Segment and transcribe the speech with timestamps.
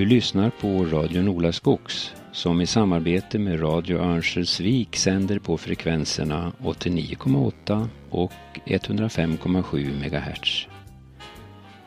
[0.00, 7.88] Du lyssnar på Radio Nolaskogs som i samarbete med Radio Örnsköldsvik sänder på frekvenserna 89,8
[8.10, 8.32] och
[8.64, 10.66] 105,7 MHz.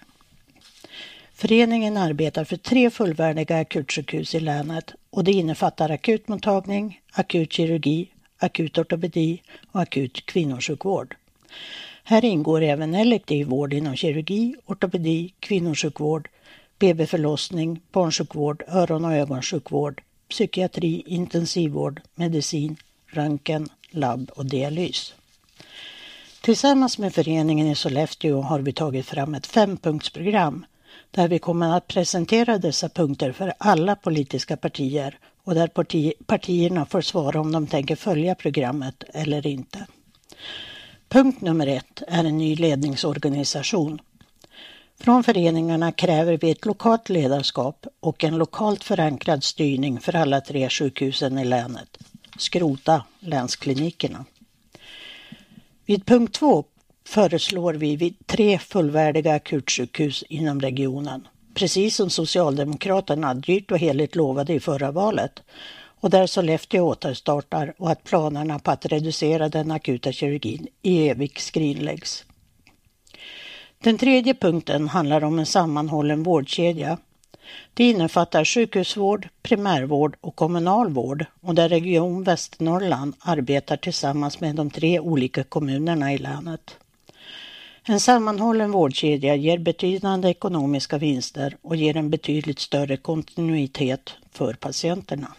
[1.40, 8.08] Föreningen arbetar för tre fullvärdiga akutsjukhus i länet och det innefattar akutmottagning, akut kirurgi,
[8.38, 11.16] akut ortopedi och akut kvinnosjukvård.
[12.04, 16.28] Här ingår även elektiv vård inom kirurgi, ortopedi, kvinnosjukvård,
[16.78, 25.14] BB-förlossning, barnsjukvård, öron och ögonsjukvård, psykiatri, intensivvård, medicin, röntgen, labb och dialys.
[26.40, 30.64] Tillsammans med föreningen i Sollefteå har vi tagit fram ett fempunktsprogram
[31.10, 36.86] där vi kommer att presentera dessa punkter för alla politiska partier och där parti partierna
[36.86, 39.86] får svara om de tänker följa programmet eller inte.
[41.08, 44.00] Punkt nummer ett är en ny ledningsorganisation.
[45.00, 50.68] Från föreningarna kräver vi ett lokalt ledarskap och en lokalt förankrad styrning för alla tre
[50.68, 51.98] sjukhusen i länet.
[52.38, 54.24] Skrota länsklinikerna.
[55.86, 56.64] Vid punkt två
[57.08, 61.28] föreslår vi vid tre fullvärdiga akutsjukhus inom regionen.
[61.54, 65.42] Precis som Socialdemokraterna dyrt och heligt lovade i förra valet
[66.00, 71.38] och där Sollefteå återstartar och att planerna på att reducera den akuta kirurgin i Evik
[71.38, 72.24] skrinläggs.
[73.82, 76.98] Den tredje punkten handlar om en sammanhållen vårdkedja.
[77.74, 84.70] Det innefattar sjukhusvård, primärvård och kommunal vård och där Region Västernorrland arbetar tillsammans med de
[84.70, 86.76] tre olika kommunerna i länet.
[87.90, 95.32] En sammanhållen vårdkedja ger betydande ekonomiska vinster och ger en betydligt större kontinuitet för patienterna.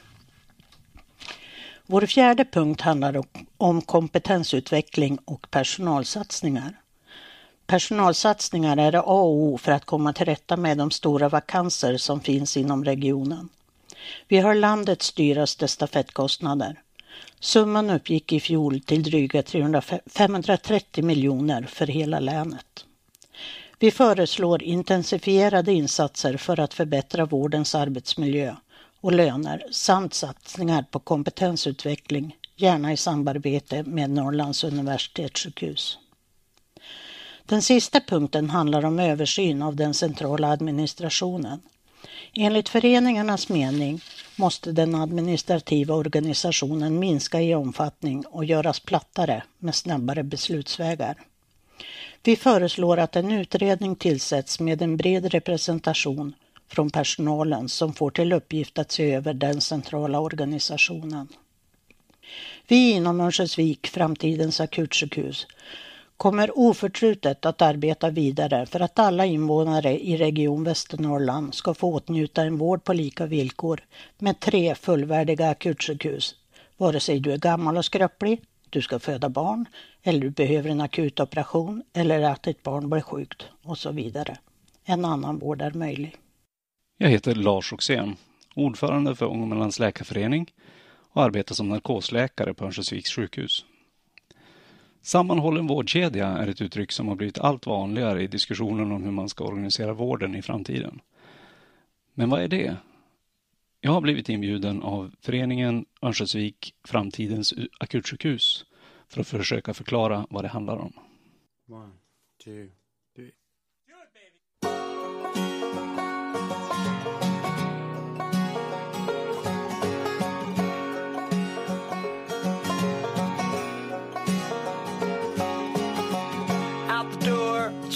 [1.86, 3.24] Vår fjärde punkt handlar
[3.58, 6.80] om kompetensutveckling och personalsatsningar.
[7.68, 12.20] Personalsatsningar är A och O för att komma till rätta med de stora vakanser som
[12.20, 13.50] finns inom regionen.
[14.28, 16.82] Vi har landets dyraste stafettkostnader.
[17.40, 19.44] Summan uppgick i fjol till dryga
[20.06, 22.86] 530 miljoner för hela länet.
[23.80, 28.56] Vi föreslår intensifierade insatser för att förbättra vårdens arbetsmiljö
[29.02, 35.98] och löner samt satsningar på kompetensutveckling, gärna i samarbete med Norrlands universitetssjukhus.
[37.46, 41.62] Den sista punkten handlar om översyn av den centrala administrationen.
[42.34, 44.02] Enligt föreningarnas mening
[44.40, 51.16] måste den administrativa organisationen minska i omfattning och göras plattare med snabbare beslutsvägar.
[52.24, 56.34] Vi föreslår att en utredning tillsätts med en bred representation
[56.68, 61.28] från personalen som får till uppgift att se över den centrala organisationen.
[62.68, 65.48] Vi inom Örnsköldsvik, framtidens akutsjukhus,
[66.20, 72.42] kommer oförtrutet att arbeta vidare för att alla invånare i Region Västernorrland ska få åtnjuta
[72.44, 73.80] en vård på lika villkor
[74.18, 76.36] med tre fullvärdiga akutsjukhus.
[76.78, 79.66] Vare sig du är gammal och skröplig, du ska föda barn
[80.04, 84.38] eller du behöver en akut operation, eller att ett barn blir sjukt och så vidare.
[84.86, 86.16] En annan vård är möjlig.
[86.98, 88.16] Jag heter Lars Oxén,
[88.56, 90.52] ordförande för Ångermanlands läkarförening
[91.12, 93.66] och arbetar som narkosläkare på Örnsköldsviks sjukhus.
[95.02, 99.30] Sammanhållen vårdkedja är ett uttryck som har blivit allt vanligare i diskussionen om hur man
[99.30, 101.02] ska organisera vården i framtiden.
[102.14, 102.78] Men vad är det?
[103.82, 108.66] Jag har blivit inbjuden av föreningen Örnsköldsvik Framtidens akutsjukhus
[109.08, 110.94] för att försöka förklara vad det handlar om.
[111.68, 111.92] One,
[112.44, 112.70] two,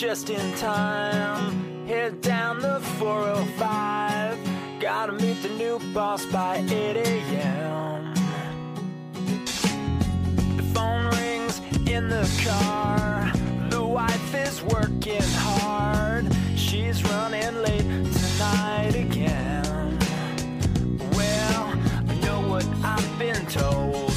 [0.03, 1.87] just in time.
[1.87, 4.37] Head down the 405.
[4.81, 8.13] Gotta meet the new boss by 8 a.m.
[10.57, 13.31] The phone rings in the car.
[13.69, 16.27] The wife is working hard.
[16.57, 19.97] She's running late tonight again.
[21.13, 21.63] Well,
[22.09, 24.11] I know what I've been told.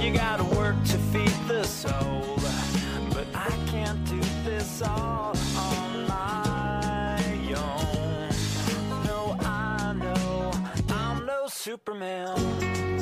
[0.00, 2.25] You gotta work to feed the soul.
[11.66, 12.95] Superman.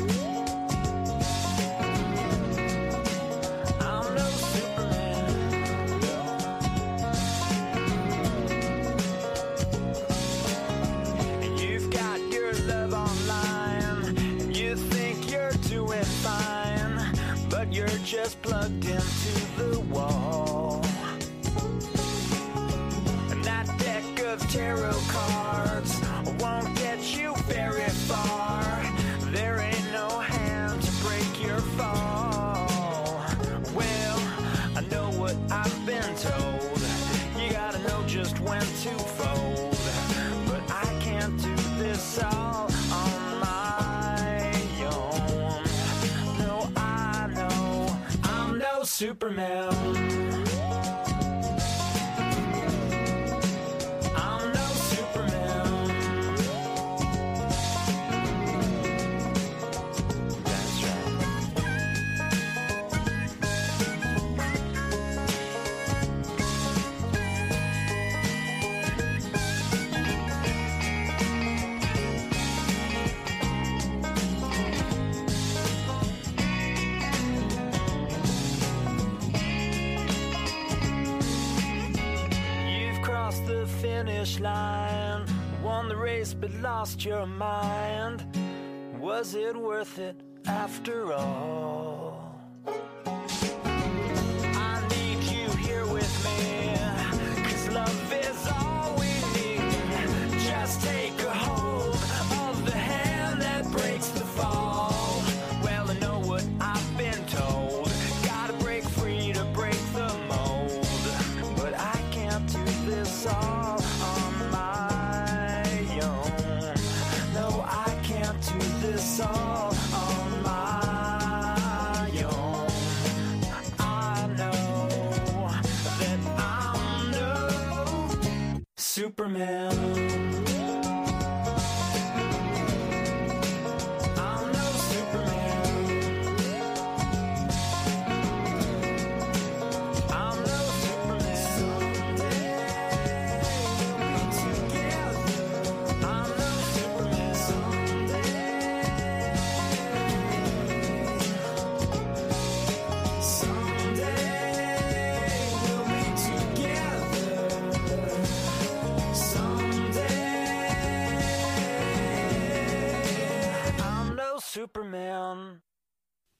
[48.85, 50.44] Superman.
[86.95, 88.25] Lost your mind.
[89.01, 91.84] Was it worth it after all?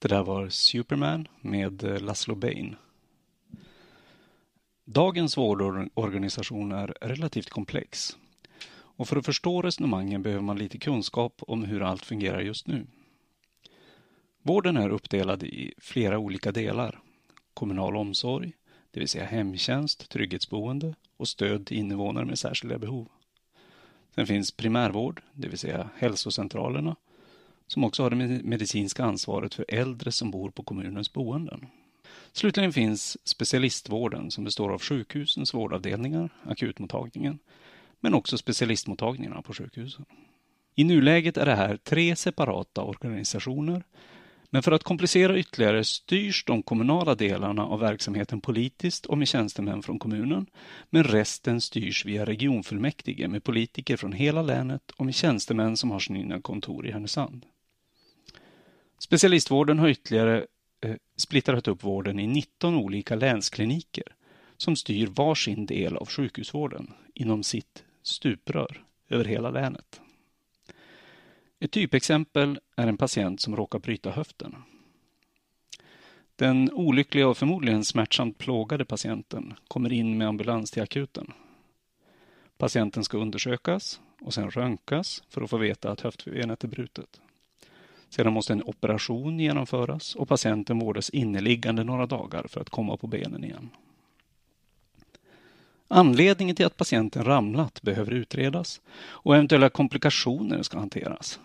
[0.05, 2.75] Det där var Superman med eh, Laszlo Bain.
[4.85, 8.17] Dagens vårdorganisation är relativt komplex.
[8.69, 12.87] Och för att förstå resonemangen behöver man lite kunskap om hur allt fungerar just nu.
[14.41, 16.99] Vården är uppdelad i flera olika delar.
[17.53, 18.53] Kommunal omsorg,
[18.91, 23.07] det vill säga hemtjänst, trygghetsboende och stöd till invånare med särskilda behov.
[24.15, 26.95] Sen finns primärvård, det vill säga hälsocentralerna,
[27.67, 31.67] som också har det medicinska ansvaret för äldre som bor på kommunens boenden.
[32.31, 37.39] Slutligen finns specialistvården som består av sjukhusens vårdavdelningar, akutmottagningen,
[37.99, 40.05] men också specialistmottagningarna på sjukhusen.
[40.75, 43.83] I nuläget är det här tre separata organisationer,
[44.49, 49.83] men för att komplicera ytterligare styrs de kommunala delarna av verksamheten politiskt och med tjänstemän
[49.83, 50.45] från kommunen,
[50.89, 55.99] men resten styrs via regionfullmäktige med politiker från hela länet och med tjänstemän som har
[55.99, 57.45] sina kontor i Härnösand.
[58.97, 60.45] Specialistvården har ytterligare
[60.81, 64.15] eh, splittrat upp vården i 19 olika länskliniker
[64.57, 70.01] som styr varsin del av sjukhusvården inom sitt stuprör över hela länet.
[71.59, 74.55] Ett typexempel är en patient som råkar bryta höften.
[76.35, 81.33] Den olyckliga och förmodligen smärtsamt plågade patienten kommer in med ambulans till akuten.
[82.57, 87.21] Patienten ska undersökas och sen röntgas för att få veta att höftbenet är brutet.
[88.15, 93.07] Sedan måste en operation genomföras och patienten vårdas inneliggande några dagar för att komma på
[93.07, 93.69] benen igen.
[95.87, 101.39] Anledningen till att patienten ramlat behöver utredas och eventuella komplikationer ska hanteras.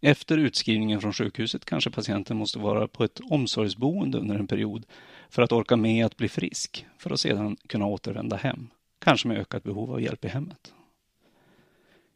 [0.00, 4.86] Efter utskrivningen från sjukhuset kanske patienten måste vara på ett omsorgsboende under en period
[5.30, 9.38] för att orka med att bli frisk, för att sedan kunna återvända hem, kanske med
[9.38, 10.72] ökat behov av hjälp i hemmet.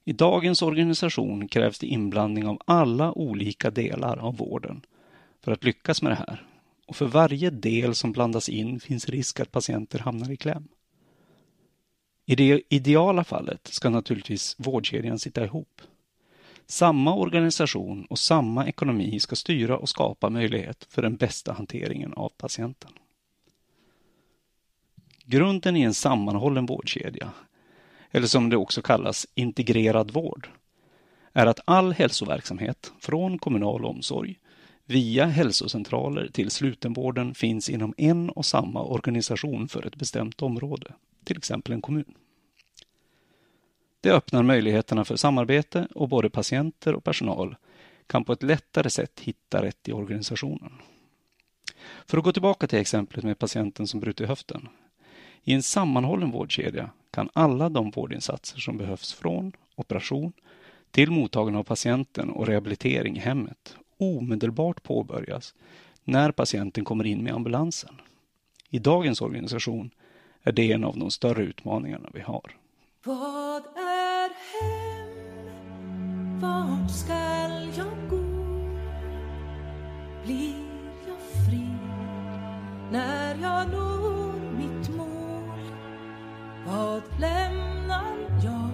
[0.05, 4.83] I dagens organisation krävs det inblandning av alla olika delar av vården
[5.41, 6.47] för att lyckas med det här.
[6.87, 10.69] Och för varje del som blandas in finns risk att patienter hamnar i kläm.
[12.27, 15.83] I det ideala fallet ska naturligtvis vårdkedjan sitta ihop.
[16.67, 22.29] Samma organisation och samma ekonomi ska styra och skapa möjlighet för den bästa hanteringen av
[22.29, 22.91] patienten.
[25.25, 27.33] Grunden i en sammanhållen vårdkedja,
[28.13, 30.49] eller som det också kallas integrerad vård,
[31.33, 34.39] är att all hälsoverksamhet från kommunal omsorg
[34.85, 41.37] via hälsocentraler till slutenvården finns inom en och samma organisation för ett bestämt område, till
[41.37, 42.15] exempel en kommun.
[44.01, 47.57] Det öppnar möjligheterna för samarbete och både patienter och personal
[48.07, 50.73] kan på ett lättare sätt hitta rätt i organisationen.
[52.07, 54.69] För att gå tillbaka till exemplet med patienten som brutit höften.
[55.45, 60.33] I en sammanhållen vårdkedja kan alla de vårdinsatser som behövs från operation
[60.91, 65.55] till mottagande av patienten och rehabilitering i hemmet omedelbart påbörjas
[66.05, 67.95] när patienten kommer in med ambulansen.
[68.71, 69.91] I dagens organisation
[70.43, 72.57] är det en av de större utmaningarna vi har.
[73.05, 74.81] Vad är hem?
[76.41, 78.23] Vart skall jag gå?
[80.25, 80.55] Blir
[81.07, 81.67] jag fri
[82.91, 84.02] när jag når?
[86.73, 88.71] Vad lämnar jag?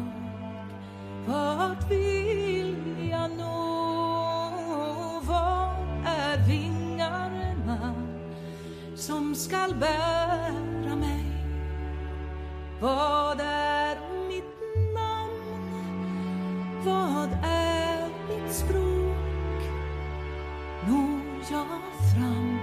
[1.26, 4.00] Vart vill jag nå?
[5.22, 5.76] Vad
[6.06, 7.94] är vingarna
[8.96, 11.24] som skall bära mig?
[12.80, 13.96] Vad är
[14.28, 14.60] mitt
[14.94, 15.72] namn?
[16.84, 19.62] Vad är mitt språk?
[20.88, 21.66] Når jag
[22.14, 22.58] fram?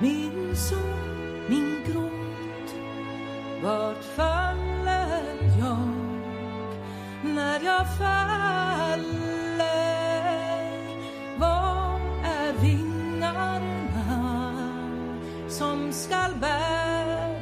[0.00, 1.23] Min sång,
[3.64, 5.88] vart faller jag
[7.34, 9.14] när jag faller?
[11.38, 14.04] Var är vingarna
[15.48, 17.33] som skall bära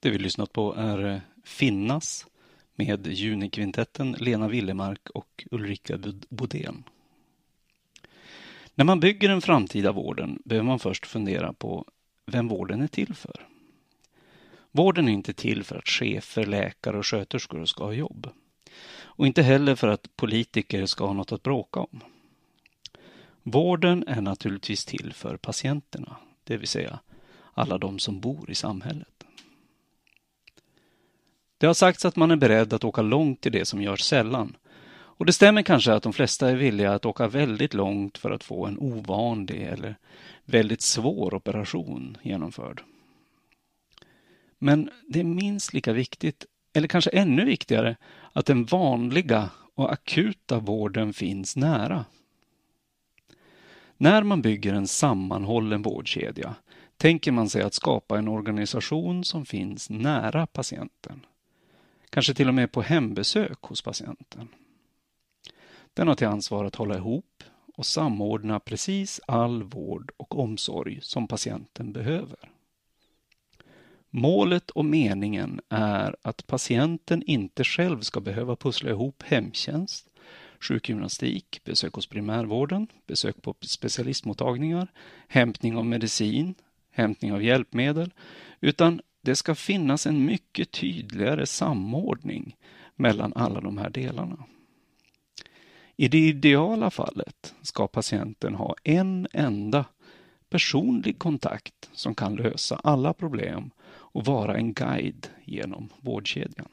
[0.00, 2.26] Det vi lyssnat på är eh, Finnas
[2.74, 6.84] med Junikvintetten Lena Willemark och Ulrika Bodén.
[8.74, 11.84] När man bygger den framtida vården behöver man först fundera på
[12.26, 13.46] vem vården är till för.
[14.70, 18.28] Vården är inte till för att chefer, läkare och sköterskor ska ha jobb.
[18.98, 22.00] Och inte heller för att politiker ska ha något att bråka om.
[23.42, 26.98] Vården är naturligtvis till för patienterna, det vill säga
[27.54, 29.20] alla de som bor i samhället.
[31.60, 34.56] Det har sagts att man är beredd att åka långt till det som görs sällan.
[34.92, 38.44] Och det stämmer kanske att de flesta är villiga att åka väldigt långt för att
[38.44, 39.96] få en ovanlig eller
[40.44, 42.82] väldigt svår operation genomförd.
[44.58, 47.96] Men det är minst lika viktigt, eller kanske ännu viktigare,
[48.32, 52.04] att den vanliga och akuta vården finns nära.
[53.96, 56.54] När man bygger en sammanhållen vårdkedja
[56.96, 61.26] tänker man sig att skapa en organisation som finns nära patienten.
[62.10, 64.48] Kanske till och med på hembesök hos patienten.
[65.94, 67.44] Den har till ansvar att hålla ihop
[67.76, 72.50] och samordna precis all vård och omsorg som patienten behöver.
[74.10, 80.10] Målet och meningen är att patienten inte själv ska behöva pussla ihop hemtjänst,
[80.60, 84.92] sjukgymnastik, besök hos primärvården, besök på specialistmottagningar,
[85.28, 86.54] hämtning av medicin,
[86.90, 88.14] hämtning av hjälpmedel,
[88.60, 92.56] utan det ska finnas en mycket tydligare samordning
[92.96, 94.44] mellan alla de här delarna.
[95.96, 99.84] I det ideala fallet ska patienten ha en enda
[100.48, 106.68] personlig kontakt som kan lösa alla problem och vara en guide genom vårdkedjan.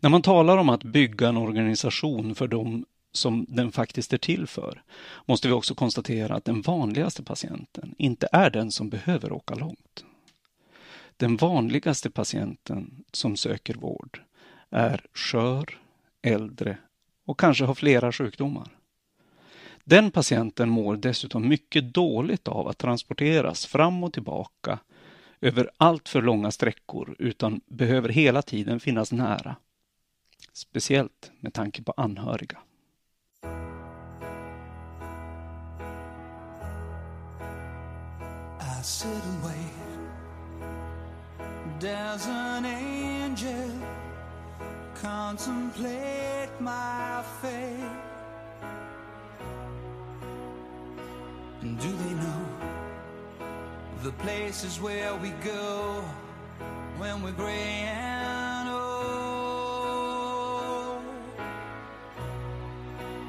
[0.00, 4.46] När man talar om att bygga en organisation för de som den faktiskt är till
[4.46, 4.82] för
[5.26, 10.04] måste vi också konstatera att den vanligaste patienten inte är den som behöver åka långt.
[11.16, 14.22] Den vanligaste patienten som söker vård
[14.70, 15.78] är skör,
[16.22, 16.78] äldre
[17.24, 18.68] och kanske har flera sjukdomar.
[19.84, 24.78] Den patienten mår dessutom mycket dåligt av att transporteras fram och tillbaka
[25.40, 29.56] över allt för långa sträckor utan behöver hela tiden finnas nära.
[30.52, 32.58] Speciellt med tanke på anhöriga.
[38.80, 39.76] I sit and wait.
[41.80, 43.72] Does an angel
[44.94, 48.00] contemplate my fate?
[51.60, 52.46] And do they know
[54.02, 56.02] the places where we go
[56.96, 58.94] when we're gray and old?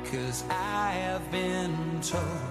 [0.05, 2.50] Cause I have been told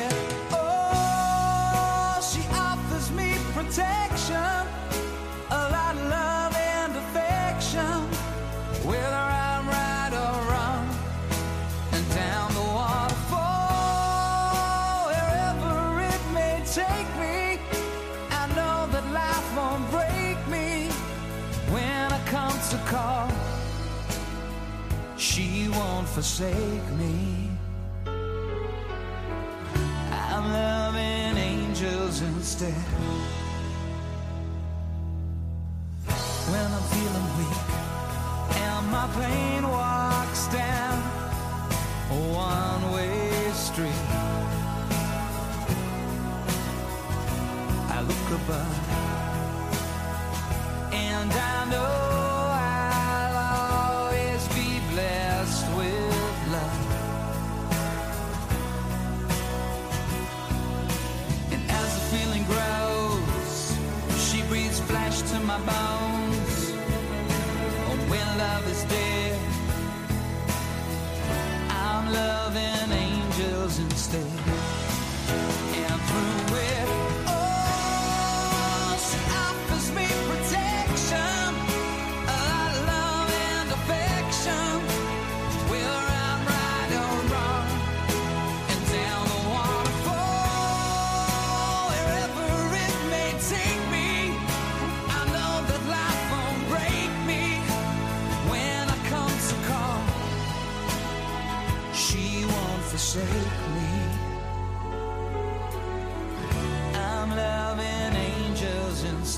[3.71, 4.67] protection,
[5.49, 8.01] of love and affection,
[8.83, 10.89] whether I'm right or wrong,
[11.93, 13.47] and down the waterfall,
[15.07, 17.61] wherever it may take me.
[18.31, 20.91] I know that life won't break me
[21.71, 23.31] when it comes to call.
[25.15, 27.49] She won't forsake me.
[30.11, 33.40] I'm loving angels instead.
[36.51, 37.61] When I'm feeling weak
[38.57, 40.97] and my pain walks down
[42.09, 44.03] a one-way street,
[47.87, 48.77] I look above
[50.91, 52.00] and I know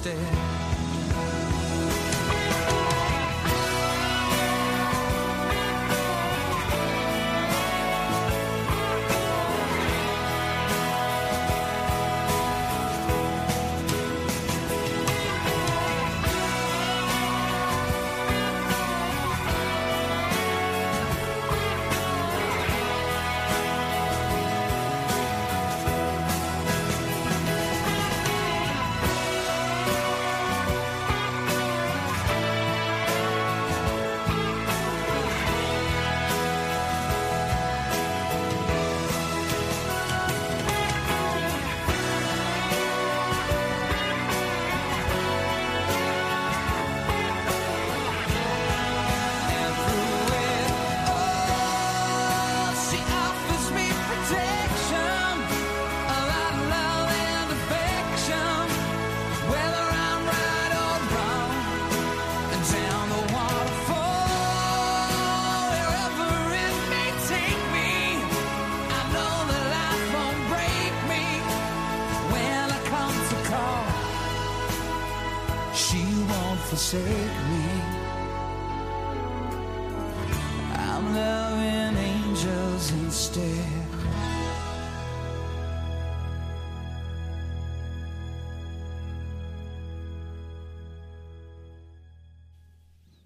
[0.06, 0.33] angels
[76.74, 77.66] forsake me.
[80.74, 83.70] I'm loving angels instead.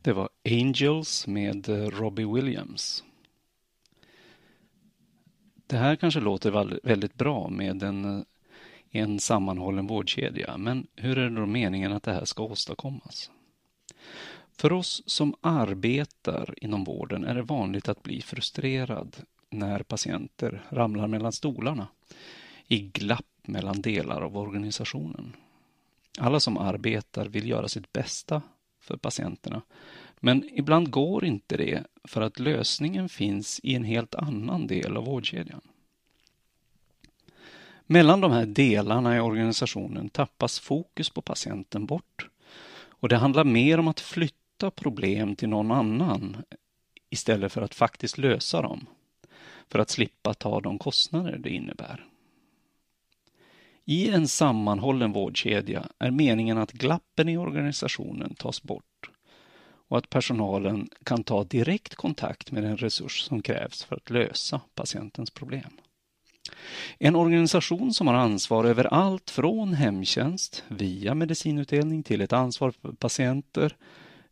[0.02, 3.04] Det var Angels med eh, Robbie Williams.
[5.68, 8.24] Det här kanske låter väldigt bra med en, eh,
[8.92, 13.32] en sammanhållen vårdkedja, men hur är det då meningen att det här ska åstadkommas?
[14.58, 19.16] För oss som arbetar inom vården är det vanligt att bli frustrerad
[19.50, 21.88] när patienter ramlar mellan stolarna
[22.68, 25.36] i glapp mellan delar av organisationen.
[26.20, 28.42] Alla som arbetar vill göra sitt bästa
[28.82, 29.62] för patienterna,
[30.20, 35.06] men ibland går inte det för att lösningen finns i en helt annan del av
[35.06, 35.62] vårdkedjan.
[37.86, 42.28] Mellan de här delarna i organisationen tappas fokus på patienten bort
[43.00, 44.37] och det handlar mer om att flytta
[44.76, 46.38] problem till någon annan
[47.10, 48.86] istället för att faktiskt lösa dem
[49.70, 52.06] för att slippa ta de kostnader det innebär.
[53.86, 59.10] I en sammanhållen vårdkedja är meningen att glappen i organisationen tas bort
[59.88, 64.62] och att personalen kan ta direkt kontakt med den resurs som krävs för att lösa
[64.76, 65.72] patientens problem.
[67.00, 72.92] En organisation som har ansvar över allt från hemtjänst via medicinutdelning till ett ansvar för
[72.92, 73.76] patienter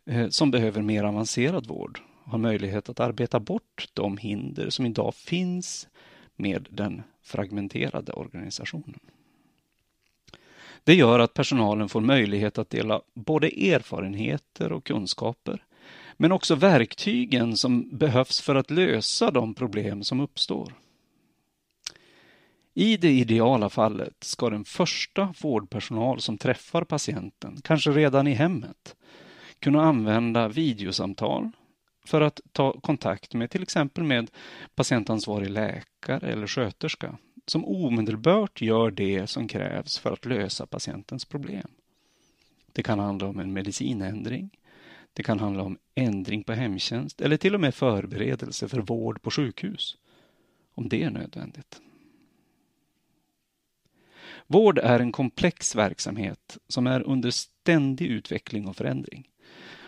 [0.05, 5.15] Eh, som behöver mer avancerad vård har möjlighet att arbeta bort de hinder som idag
[5.15, 5.87] finns
[6.35, 8.99] med den fragmenterade organisationen.
[10.83, 15.63] Det gör att personalen får möjlighet att dela både erfarenheter och kunskaper,
[16.17, 20.73] men också verktygen som behövs för att lösa de problem som uppstår.
[22.73, 28.95] I det ideala fallet ska den första vårdpersonal som träffar patienten, kanske redan i hemmet,
[29.59, 31.51] kunna använda videosamtal
[32.05, 34.31] för att ta kontakt med till exempel med
[34.75, 41.71] patientansvarig läkare eller sköterska som omedelbart gör det som krävs för att lösa patientens problem.
[42.71, 44.49] Det kan handla om en medicinändring,
[45.13, 49.31] det kan handla om ändring på hemtjänst eller till och med förberedelse för vård på
[49.31, 49.97] sjukhus,
[50.73, 51.81] om det är nödvändigt.
[54.47, 59.29] Vård är en komplex verksamhet som är under ständig utveckling och förändring.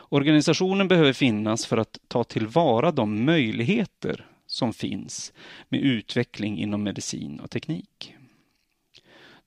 [0.09, 5.33] Organisationen behöver finnas för att ta tillvara de möjligheter som finns
[5.69, 8.15] med utveckling inom medicin och teknik.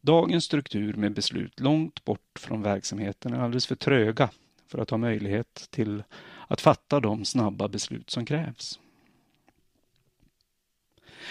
[0.00, 4.30] Dagens struktur med beslut långt bort från verksamheten är alldeles för tröga
[4.68, 6.02] för att ha möjlighet till
[6.48, 8.80] att fatta de snabba beslut som krävs.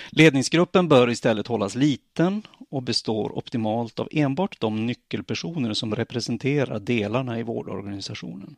[0.10, 7.39] Ledningsgruppen bör istället hållas liten och består optimalt av enbart de nyckelpersoner som representerar delarna
[7.39, 8.56] i vårdorganisationen.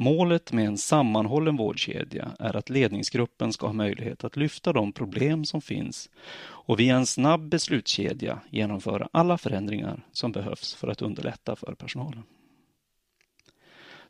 [0.00, 5.44] Målet med en sammanhållen vårdkedja är att ledningsgruppen ska ha möjlighet att lyfta de problem
[5.44, 11.56] som finns och via en snabb beslutskedja genomföra alla förändringar som behövs för att underlätta
[11.56, 12.22] för personalen.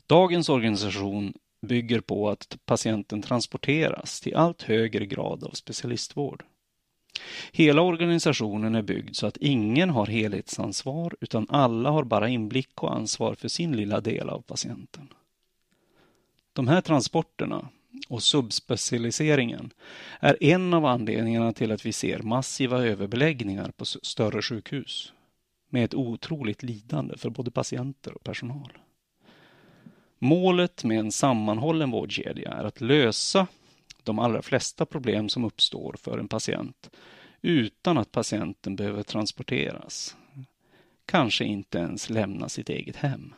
[0.07, 6.43] Dagens organisation bygger på att patienten transporteras till allt högre grad av specialistvård.
[7.51, 12.95] Hela organisationen är byggd så att ingen har helhetsansvar utan alla har bara inblick och
[12.95, 15.07] ansvar för sin lilla del av patienten.
[16.53, 17.69] De här transporterna
[18.09, 19.73] och subspecialiseringen
[20.19, 25.13] är en av anledningarna till att vi ser massiva överbeläggningar på större sjukhus
[25.69, 28.77] med ett otroligt lidande för både patienter och personal.
[30.19, 33.47] Målet med en sammanhållen vårdkedja är att lösa
[34.03, 36.89] de allra flesta problem som uppstår för en patient
[37.41, 40.15] utan att patienten behöver transporteras.
[41.05, 43.33] Kanske inte ens lämna sitt eget hem.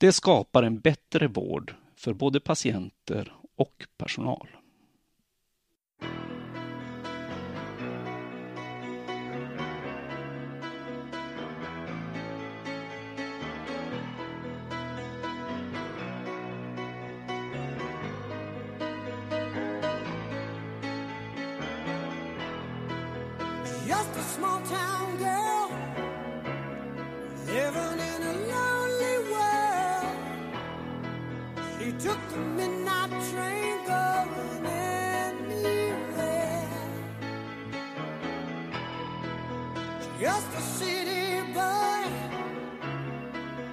[0.00, 4.48] Det skapar en bättre vård för både patienter och personal.
[23.88, 25.70] Just a small town girl
[27.46, 27.99] living
[32.02, 32.18] Just
[40.56, 42.04] a city boy,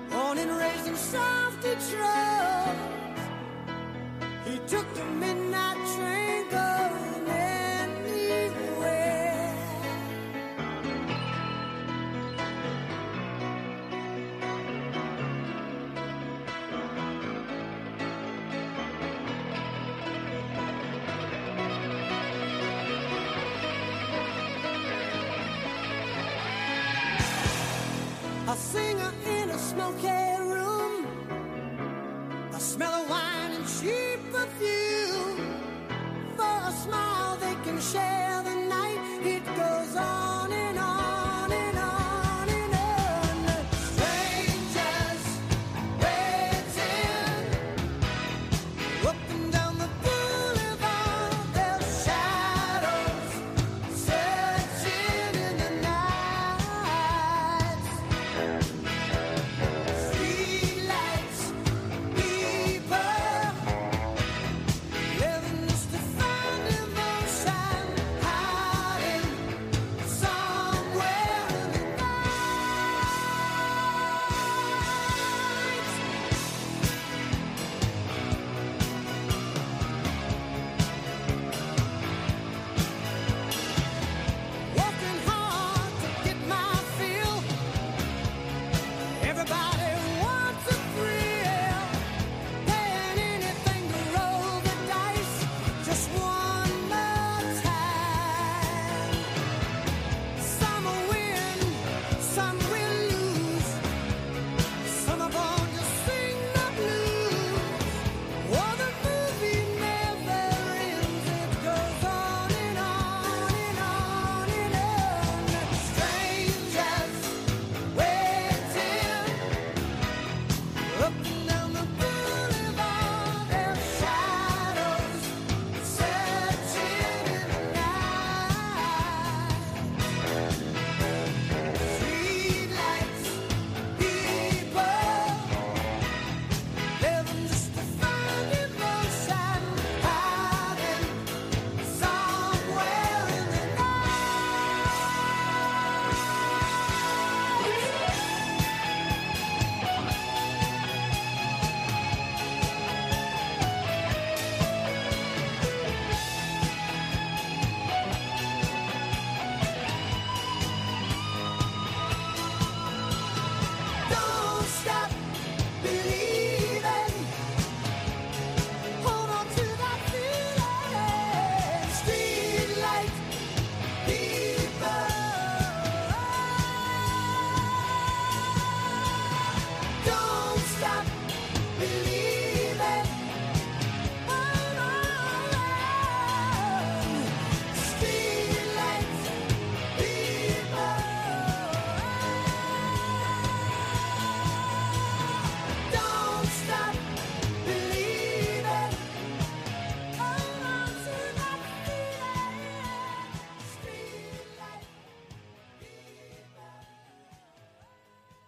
[0.10, 2.76] born and raised in South Detroit.
[4.46, 5.47] He took the midnight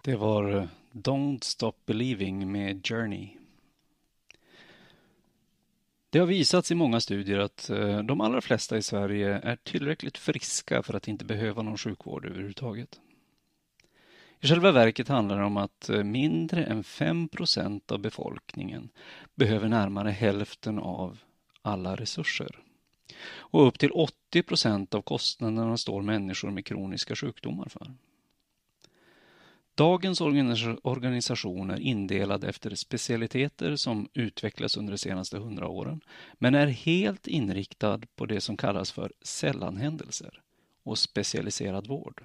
[0.09, 3.29] Det var Don't Stop Believing med Journey.
[6.09, 10.17] Det har visats i många studier att eh, de allra flesta i Sverige är tillräckligt
[10.17, 12.99] friska för att inte behöva någon sjukvård överhuvudtaget.
[14.39, 18.89] I själva verket handlar det om att eh, mindre än 5% av befolkningen
[19.35, 21.17] behöver närmare hälften av
[21.61, 22.59] alla resurser.
[23.27, 23.91] Och upp till
[24.33, 27.91] 80% av kostnaderna står människor med kroniska sjukdomar för.
[29.79, 30.21] Dagens
[30.83, 36.01] organisation är indelad efter specialiteter som utvecklats under de senaste hundra åren,
[36.33, 40.41] men är helt inriktad på det som kallas för sällanhändelser
[40.83, 42.23] och specialiserad vård.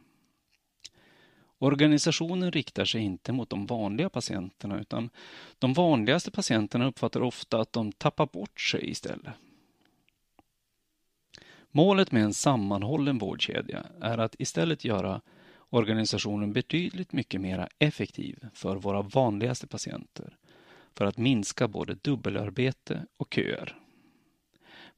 [1.59, 5.11] Organisationen riktar sig inte mot de vanliga patienterna utan
[5.59, 9.35] de vanligaste patienterna uppfattar ofta att de tappar bort sig istället.
[11.71, 15.21] Målet med en sammanhållen vårdkedja är att istället göra
[15.75, 20.37] organisationen betydligt mycket mer effektiv för våra vanligaste patienter
[20.95, 23.79] för att minska både dubbelarbete och köer.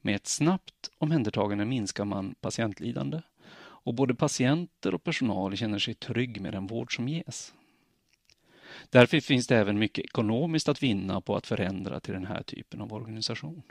[0.01, 3.23] Med ett snabbt omhändertagande minskar man patientlidande
[3.59, 7.55] och både patienter och personal känner sig trygg med den vård som ges.
[8.91, 12.81] Därför finns det även mycket ekonomiskt att vinna på att förändra till den här typen
[12.81, 13.63] av organisation.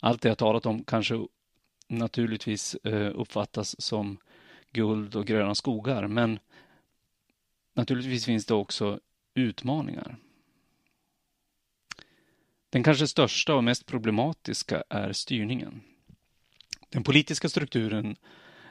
[0.00, 1.26] Allt det jag talat om kanske
[1.88, 4.18] naturligtvis eh, uppfattas som
[4.72, 6.38] guld och gröna skogar, men
[7.74, 9.00] naturligtvis finns det också
[9.34, 10.16] utmaningar.
[12.70, 15.80] Den kanske största och mest problematiska är styrningen.
[16.88, 18.16] Den politiska strukturen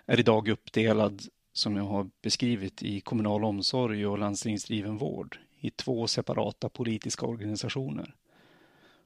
[0.06, 1.22] är idag uppdelad,
[1.54, 8.16] som jag har beskrivit, i kommunal omsorg och landstingsdriven vård i två separata politiska organisationer.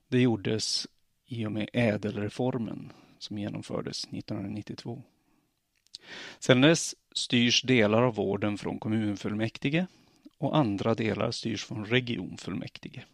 [0.07, 0.87] Det gjordes
[1.25, 5.03] i och med ädelreformen som genomfördes 1992.
[6.39, 9.87] Sedan dess styrs delar av vården från kommunfullmäktige
[10.37, 13.05] och andra delar styrs från regionfullmäktige.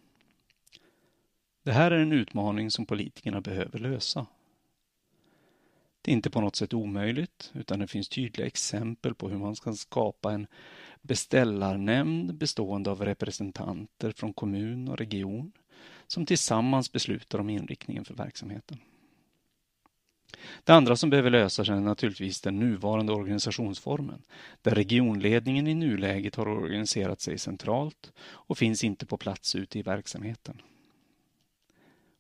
[1.64, 4.26] Det här är en utmaning som politikerna behöver lösa.
[6.02, 9.56] Det är inte på något sätt omöjligt, utan det finns tydliga exempel på hur man
[9.56, 10.48] kan skapa en
[11.02, 15.52] beställarnämnd bestående av representanter från kommun och region
[16.08, 18.78] som tillsammans beslutar om inriktningen för verksamheten.
[20.64, 24.22] Det andra som behöver lösas är naturligtvis den nuvarande organisationsformen,
[24.62, 29.82] där regionledningen i nuläget har organiserat sig centralt och finns inte på plats ute i
[29.82, 30.62] verksamheten.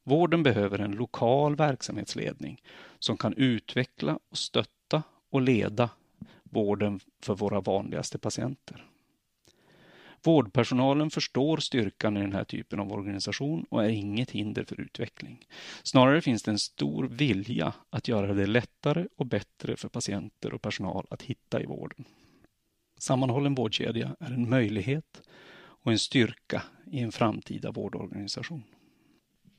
[0.04, 2.62] Vården behöver en lokal verksamhetsledning
[2.99, 5.89] som kan utveckla och stötta och leda
[6.43, 8.86] vården för våra vanligaste patienter.
[10.25, 15.45] Vårdpersonalen förstår styrkan i den här typen av organisation och är inget hinder för utveckling.
[15.83, 20.61] Snarare finns det en stor vilja att göra det lättare och bättre för patienter och
[20.61, 22.05] personal att hitta i vården.
[22.97, 25.21] Sammanhållen vårdkedja är en möjlighet
[25.57, 28.63] och en styrka i en framtida vårdorganisation.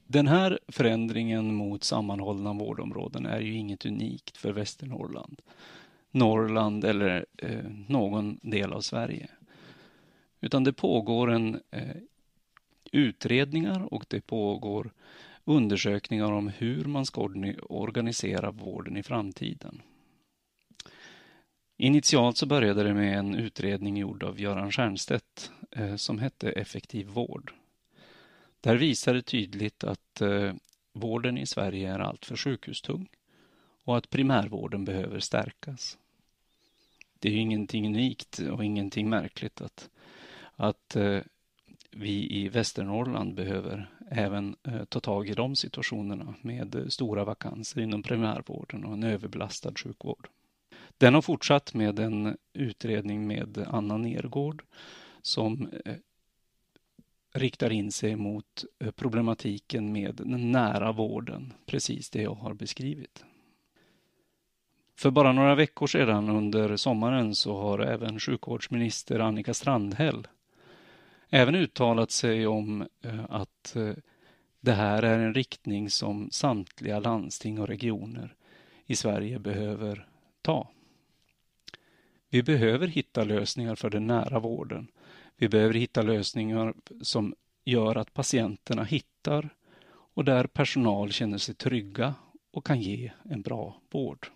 [0.07, 5.43] Den här förändringen mot sammanhållna vårdområden är ju inget unikt för Västernorrland,
[6.11, 9.29] Norrland eller eh, någon del av Sverige.
[10.47, 11.97] Utan det pågår en eh,
[12.93, 14.93] utredningar och det pågår
[15.45, 17.31] undersökningar om hur man ska
[17.69, 19.83] organisera vården i framtiden.
[21.77, 27.07] Initialt så började det med en utredning gjord av Göran Stiernstedt eh, som hette Effektiv
[27.07, 27.53] vård.
[28.61, 30.53] Där visar det tydligt att eh,
[30.93, 33.09] vården i Sverige är alltför sjukhustung
[33.85, 35.99] och att primärvården behöver stärkas.
[37.19, 39.91] Det är ju ingenting unikt och ingenting märkligt att
[40.57, 41.19] att eh,
[41.91, 47.81] vi i Västernorrland behöver även eh, ta tag i de situationerna med eh, stora vakanser
[47.81, 50.29] inom primärvården och en överbelastad sjukvård.
[50.99, 54.65] Den har fortsatt med en utredning med Anna Nergård
[55.23, 55.69] som
[57.35, 63.25] riktar in sig mot problematiken med den nära vården, precis det jag har beskrivit.
[64.99, 70.27] För bara några veckor sedan under sommaren så har även sjukvårdsminister Annika Strandhäll
[71.31, 73.93] även uttalat sig om eh, att eh,
[74.61, 78.35] det här är en riktning som samtliga landsting och regioner
[78.87, 80.09] i Sverige behöver
[80.43, 80.71] ta.
[82.29, 84.89] Vi behöver hitta lösningar för den nära vården.
[85.37, 89.49] Vi behöver hitta lösningar som gör att patienterna hittar
[89.89, 92.15] och där personal känner sig trygga
[92.51, 94.31] och kan ge en bra vård.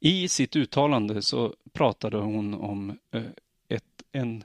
[0.00, 3.22] I sitt uttalande så pratade hon om eh,
[3.68, 4.44] ett, en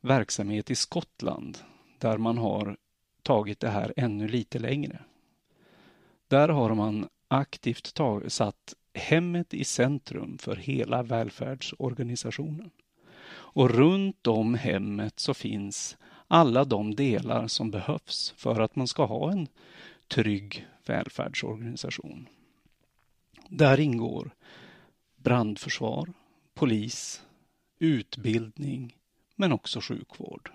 [0.00, 1.58] verksamhet i Skottland
[1.98, 2.76] där man har
[3.22, 4.98] tagit det här ännu lite längre.
[6.28, 12.70] Där har man aktivt tag, satt hemmet i centrum för hela välfärdsorganisationen.
[13.30, 15.96] Och runt om hemmet så finns
[16.28, 19.48] alla de delar som behövs för att man ska ha en
[20.08, 22.28] trygg välfärdsorganisation.
[23.48, 24.30] Där ingår
[25.16, 26.12] brandförsvar,
[26.54, 27.22] polis,
[27.80, 28.96] utbildning
[29.36, 30.50] men också sjukvård.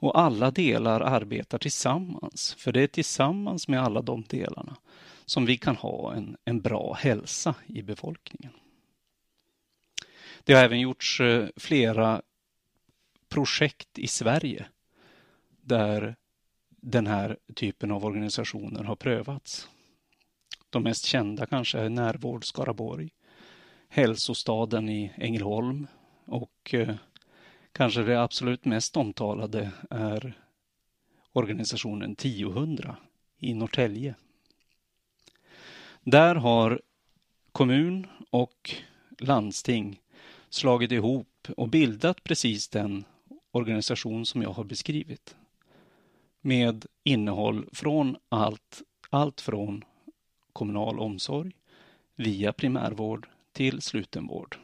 [0.00, 4.76] Och alla delar arbetar tillsammans, för det är tillsammans med alla de delarna
[5.24, 8.52] som vi kan ha en, en bra hälsa i befolkningen.
[10.44, 12.22] Det har även gjorts eh, flera
[13.28, 14.66] projekt i Sverige
[15.60, 16.16] där
[16.68, 19.68] den här typen av organisationer har prövats.
[20.70, 23.10] De mest kända kanske är Närvård Skaraborg,
[23.88, 25.86] Hälsostaden i Ängelholm
[26.28, 26.94] och eh,
[27.72, 30.38] kanske det absolut mest omtalade är
[31.32, 32.78] organisationen 1000
[33.38, 34.14] i Norrtälje.
[36.02, 36.80] Där har
[37.52, 38.74] kommun och
[39.18, 40.00] landsting
[40.48, 43.04] slagit ihop och bildat precis den
[43.50, 45.36] organisation som jag har beskrivit.
[46.40, 49.84] Med innehåll från allt, allt från
[50.52, 51.52] kommunal omsorg
[52.16, 54.58] via primärvård till slutenvård.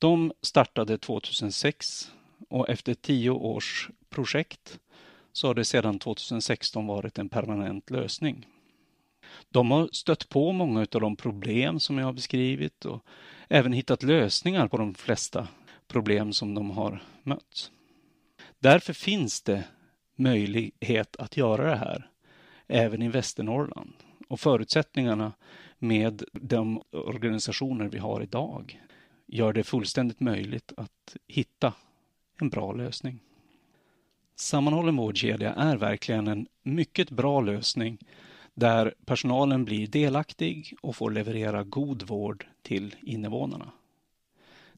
[0.00, 2.12] De startade 2006
[2.48, 4.80] och efter tio års projekt
[5.32, 8.46] så har det sedan 2016 varit en permanent lösning.
[9.48, 13.04] De har stött på många av de problem som jag har beskrivit och
[13.48, 15.48] även hittat lösningar på de flesta
[15.88, 17.70] problem som de har mött.
[18.58, 19.64] Därför finns det
[20.16, 22.10] möjlighet att göra det här
[22.66, 23.92] även i Västernorrland.
[24.28, 25.32] Och förutsättningarna
[25.78, 28.80] med de organisationer vi har idag
[29.32, 31.72] gör det fullständigt möjligt att hitta
[32.40, 33.20] en bra lösning.
[34.34, 37.98] Sammanhållen vårdkedja är verkligen en mycket bra lösning
[38.54, 43.72] där personalen blir delaktig och får leverera god vård till invånarna.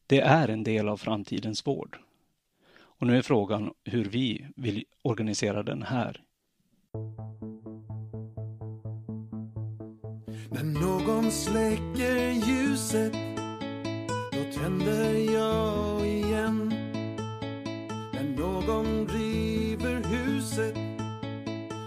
[0.07, 1.98] Det är en del av framtidens vård.
[2.74, 6.22] Och nu är frågan hur vi vill organisera den här.
[10.50, 13.32] När någon släcker ljuset
[14.55, 16.74] Tänder jag igen
[18.12, 20.74] När någon river huset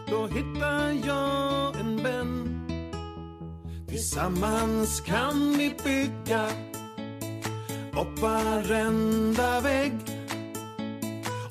[0.09, 2.61] Då hittar jag en vän
[3.87, 6.45] Tillsammans kan vi bygga
[8.01, 9.93] upp varenda vägg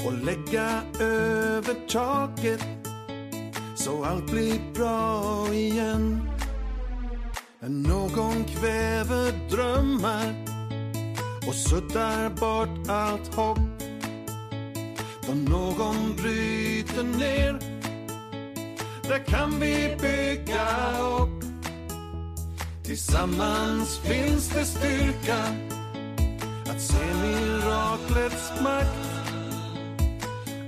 [0.07, 2.61] och lägga över taket
[3.77, 6.31] så allt blir bra igen.
[7.61, 10.54] När någon kväver drömmar
[11.47, 13.59] och suddar bort allt hopp.
[15.27, 17.59] Då någon bryter ner,
[19.03, 21.45] där kan vi bygga upp.
[22.85, 25.39] Tillsammans finns det styrka
[26.71, 29.15] att se miraklets makt.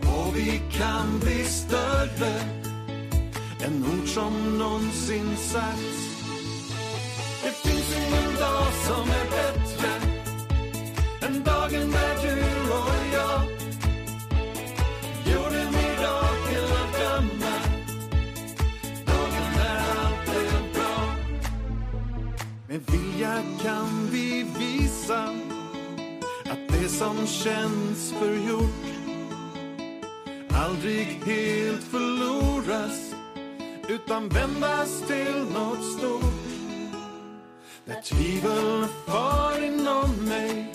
[0.03, 2.41] Och vi kan bli större
[3.65, 6.07] än ord som någonsin sagts.
[7.43, 9.36] Det finns ingen dag som är
[26.99, 28.87] som känns förgjort
[30.51, 33.15] aldrig helt förloras
[33.89, 36.35] utan vändas till något stort.
[37.85, 40.73] När tvivel far inom mig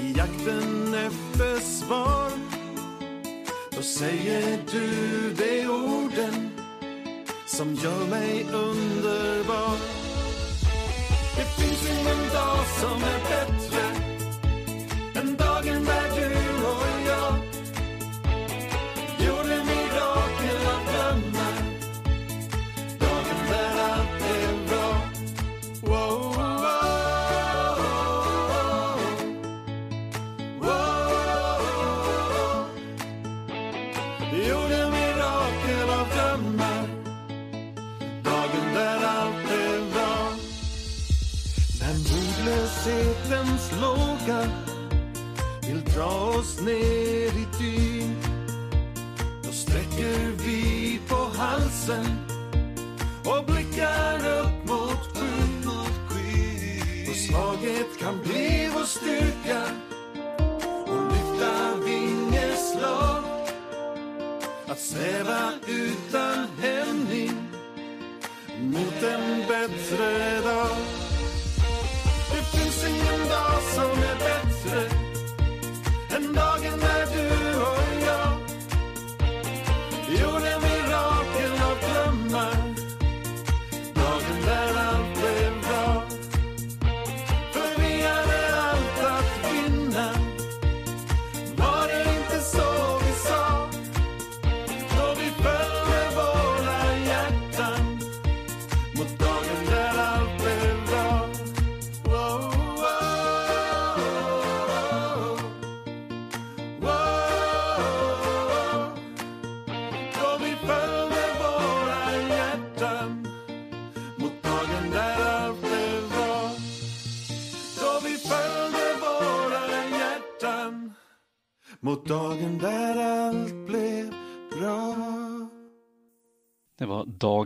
[0.00, 2.30] i jakten efter svar
[3.70, 6.50] då säger du de orden
[7.46, 9.76] som gör mig underbar.
[11.36, 14.07] Det finns ingen dag som är bättre
[46.68, 48.16] ner i dyn
[49.42, 52.06] då sträcker vi på halsen
[53.24, 55.68] och blickar upp mot skyn.
[57.10, 59.62] Och svaghet kan bli vår styrka
[60.86, 63.24] och lyfta vingeslag
[64.66, 67.32] att sväva utan hämning
[68.60, 70.87] mot en bättre dag.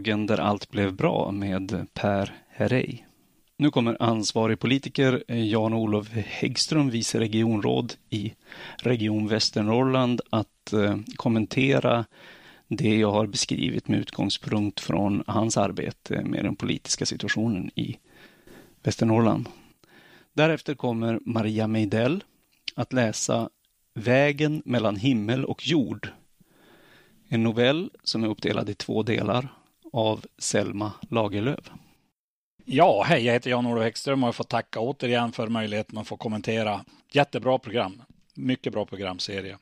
[0.02, 2.98] Dagen där allt blev bra med Per Herrey.
[3.56, 8.34] Nu kommer ansvarig politiker Jan-Olof Häggström, vice regionråd i
[8.76, 12.04] Region Västernorrland, att eh, kommentera
[12.68, 17.98] det jag har beskrivit med utgångspunkt från hans arbete med den politiska situationen i
[18.82, 19.48] Västernorrland.
[20.32, 22.24] Därefter kommer Maria Meidell
[22.74, 23.48] att läsa
[23.94, 26.08] Vägen mellan himmel och jord.
[27.28, 29.48] En novell som är uppdelad i två delar
[29.92, 31.70] av Selma Lagerlöf.
[32.64, 36.16] Ja, hej, jag heter Jan-Olof Häggström och jag får tacka återigen för möjligheten att få
[36.16, 36.84] kommentera.
[37.12, 38.02] Jättebra program.
[38.34, 39.58] Mycket bra programserie.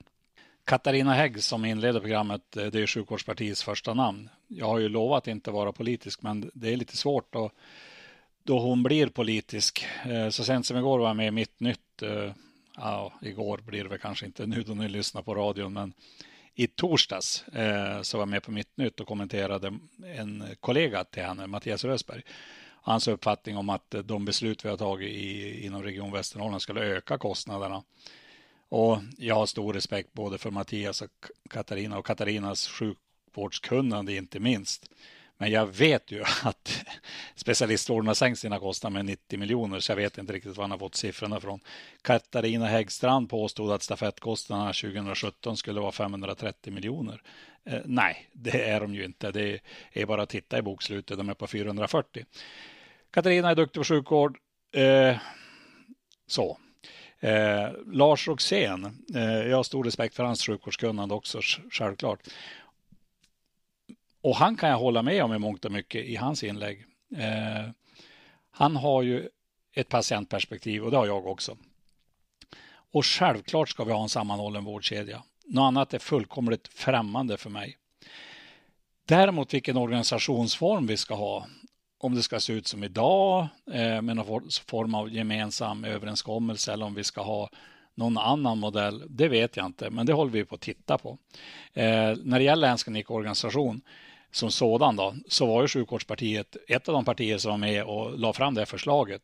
[0.65, 4.29] Katarina Hägg som inleder programmet, eh, det är sjukvårdspartiets första namn.
[4.49, 7.51] Jag har ju lovat inte vara politisk, men det är lite svårt då,
[8.43, 9.87] då hon blir politisk.
[10.05, 12.03] Eh, så sent som igår var jag med i Mitt Nytt.
[12.03, 12.33] Eh,
[12.77, 15.93] ja, igår blir det väl kanske inte nu då ni lyssnar på radion, men
[16.61, 19.79] i torsdags eh, så var jag med på Mitt Nytt och kommenterade
[20.17, 22.23] en kollega till henne, Mattias Rösberg.
[22.83, 27.19] Hans uppfattning om att de beslut vi har tagit i, inom Region Västernorrland skulle öka
[27.19, 27.83] kostnaderna.
[28.69, 34.91] Och jag har stor respekt både för Mattias och Katarina och Katarinas sjukvårdskunnande inte minst.
[35.41, 36.85] Men jag vet ju att
[37.35, 40.71] specialistvården har sänkt sina kostnader med 90 miljoner, så jag vet inte riktigt var han
[40.71, 41.61] har fått siffrorna från.
[42.03, 47.23] Katarina Häggstrand påstod att stafettkostnaderna 2017 skulle vara 530 miljoner.
[47.65, 49.31] Eh, nej, det är de ju inte.
[49.31, 49.61] Det
[49.93, 52.25] är bara att titta i bokslutet, de är på 440.
[53.11, 54.39] Katarina är duktig på sjukvård.
[54.75, 55.17] Eh,
[56.27, 56.59] så.
[57.21, 58.85] Eh, Lars Roxén,
[59.15, 62.21] eh, jag har stor respekt för hans sjukvårdskunnande också, självklart.
[64.23, 66.85] Och han kan jag hålla med om i mångt och mycket i hans inlägg.
[67.17, 67.71] Eh,
[68.51, 69.29] han har ju
[69.75, 71.57] ett patientperspektiv och det har jag också.
[72.93, 75.23] Och självklart ska vi ha en sammanhållen vårdkedja.
[75.45, 77.77] Något annat är fullkomligt främmande för mig.
[79.05, 81.47] Däremot vilken organisationsform vi ska ha,
[81.99, 86.87] om det ska se ut som idag eh, med någon form av gemensam överenskommelse eller
[86.87, 87.51] om vi ska ha
[87.95, 91.19] någon annan modell, det vet jag inte, men det håller vi på att titta på.
[91.73, 93.83] Eh, när det gäller en länsklinikorganisation
[94.31, 98.19] som sådan då, så var ju Sjukvårdspartiet ett av de partier som var med och
[98.19, 99.23] la fram det förslaget.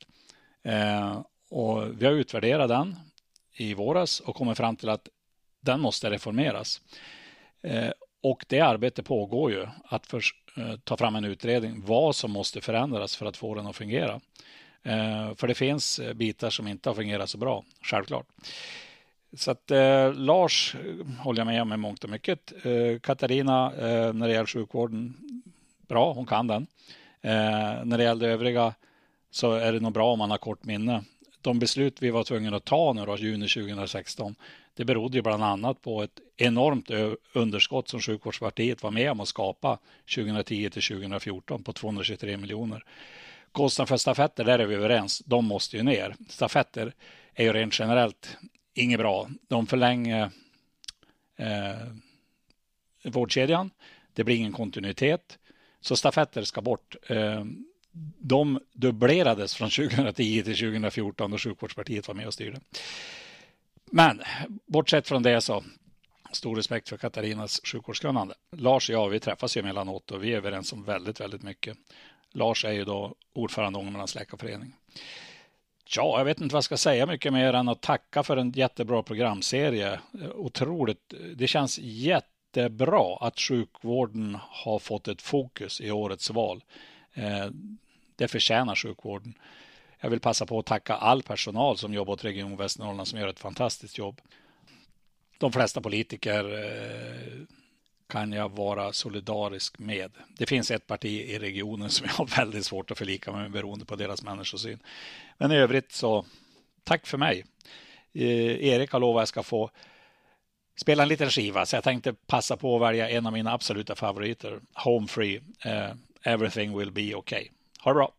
[0.63, 2.97] Eh, och vi har utvärderat den
[3.53, 5.09] i våras och kommit fram till att
[5.61, 6.81] den måste reformeras.
[7.63, 7.91] Eh,
[8.23, 10.23] och det arbetet pågår ju att för,
[10.57, 14.21] eh, ta fram en utredning vad som måste förändras för att få den att fungera.
[14.83, 18.27] Eh, för det finns eh, bitar som inte har fungerat så bra, självklart.
[19.33, 22.53] Så att eh, Lars eh, håller jag med om i mångt och mycket.
[22.67, 25.15] Eh, Katarina, eh, när det gäller sjukvården,
[25.89, 26.67] bra, hon kan den.
[27.21, 28.75] Eh, när det gäller det övriga
[29.31, 31.05] så är det nog bra om man har kort minne.
[31.41, 34.35] De beslut vi var tvungna att ta nu då, juni 2016,
[34.75, 36.91] det berodde ju bland annat på ett enormt
[37.33, 39.79] underskott som Sjukvårdspartiet var med om att skapa
[40.15, 42.85] 2010 till 2014 på 223 miljoner.
[43.53, 46.15] Kostnaden för stafetter, där är vi överens, de måste ju ner.
[46.29, 46.93] Stafetter
[47.35, 48.37] är ju rent generellt
[48.77, 49.29] inget bra.
[49.49, 50.31] De förlänger
[51.37, 51.93] eh,
[53.05, 53.71] vårdkedjan.
[54.13, 55.39] Det blir ingen kontinuitet.
[55.81, 56.97] Så stafetter ska bort.
[57.09, 57.45] Eh,
[58.19, 62.61] de dubblerades från 2010 till 2014 då Sjukvårdspartiet var med och styrde.
[63.91, 64.23] Men
[64.67, 65.65] bortsett från det så
[66.33, 68.35] stor respekt för Katarinas sjukvårdskunnande.
[68.57, 71.77] Lars och jag, vi träffas ju emellanåt och vi är överens om väldigt, väldigt mycket.
[72.33, 74.73] Lars är ju då ordförande i Ångermanlands läkarförening.
[75.89, 78.51] Ja, jag vet inte vad jag ska säga mycket mer än att tacka för en
[78.51, 80.01] jättebra programserie.
[80.35, 81.15] Otroligt.
[81.37, 86.65] Det känns jättebra att sjukvården har fått ett fokus i årets val.
[87.15, 87.47] Eh,
[88.17, 89.35] det förtjänar sjukvården.
[90.01, 93.29] Jag vill passa på att tacka all personal som jobbar åt Region Västernorrland som gör
[93.29, 94.21] ett fantastiskt jobb.
[95.39, 97.56] De flesta politiker eh,
[98.09, 100.13] kan jag vara solidarisk med.
[100.39, 103.51] Det finns ett parti i regionen som jag har väldigt svårt att förlika mig med
[103.51, 104.79] beroende på deras människosyn.
[105.39, 106.25] Men i övrigt så
[106.85, 107.45] tack för mig.
[108.13, 109.71] Eh, Erik har lovat att jag ska få
[110.77, 113.95] spela en liten skiva så jag tänkte passa på att välja en av mina absoluta
[113.95, 115.91] favoriter, Home Free, eh,
[116.23, 117.49] Everything Will Be Okay.
[117.81, 118.16] Ha det bra!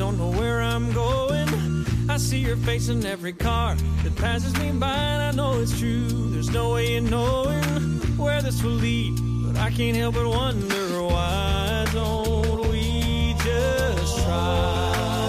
[0.00, 1.84] Don't know where I'm going.
[2.08, 5.78] I see your face in every car that passes me by, and I know it's
[5.78, 6.30] true.
[6.30, 11.02] There's no way in knowing where this will lead, but I can't help but wonder
[11.02, 15.19] why don't we just try?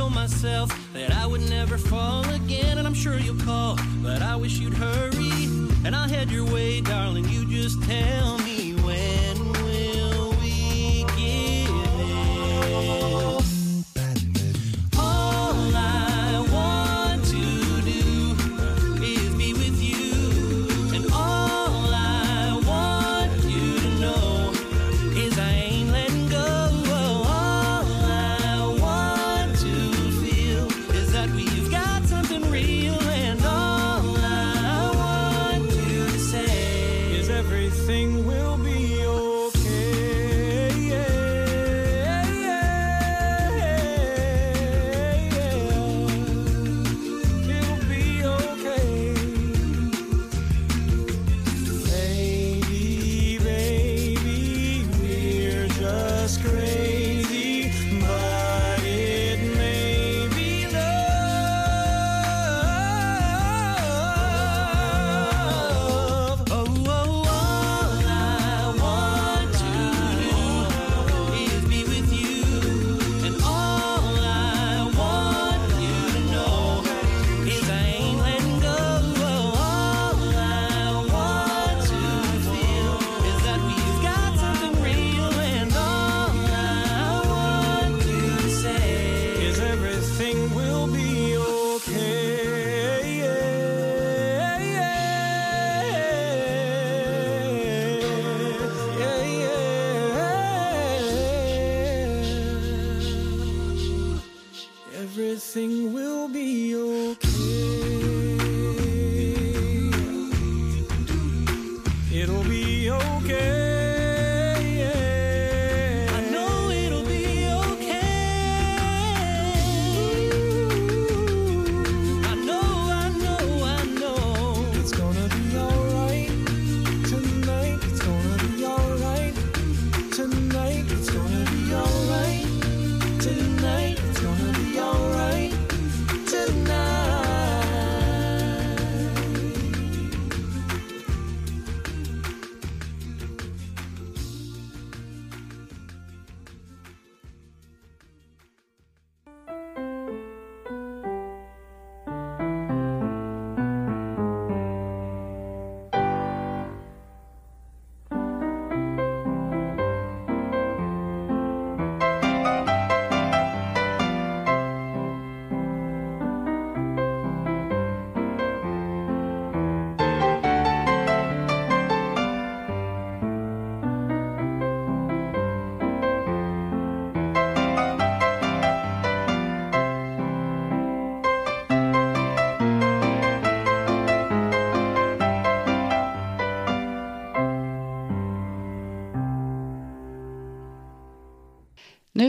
[0.00, 2.78] Told myself that I would never fall again.
[2.78, 5.44] And I'm sure you'll call, but I wish you'd hurry.
[5.84, 7.28] And I'll head your way, darling.
[7.28, 8.39] You just tell me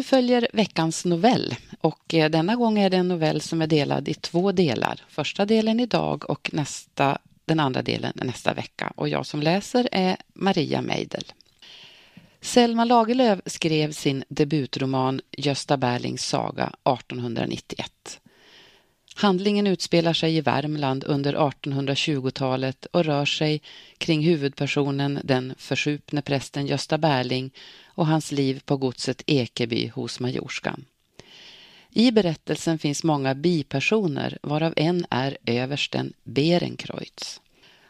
[0.01, 4.07] Nu följer veckans novell och eh, denna gång är det en novell som är delad
[4.07, 5.03] i två delar.
[5.07, 8.93] Första delen idag och nästa, den andra delen nästa vecka.
[8.95, 11.23] Och jag som läser är Maria Meidel.
[12.41, 18.19] Selma Lagerlöf skrev sin debutroman Gösta Berlings saga 1891.
[19.21, 23.61] Handlingen utspelar sig i Värmland under 1820-talet och rör sig
[23.97, 27.51] kring huvudpersonen den försupne prästen Gösta Berling
[27.85, 30.85] och hans liv på godset Ekeby hos Majorskan.
[31.89, 37.41] I berättelsen finns många bipersoner varav en är översten Berenkreutz.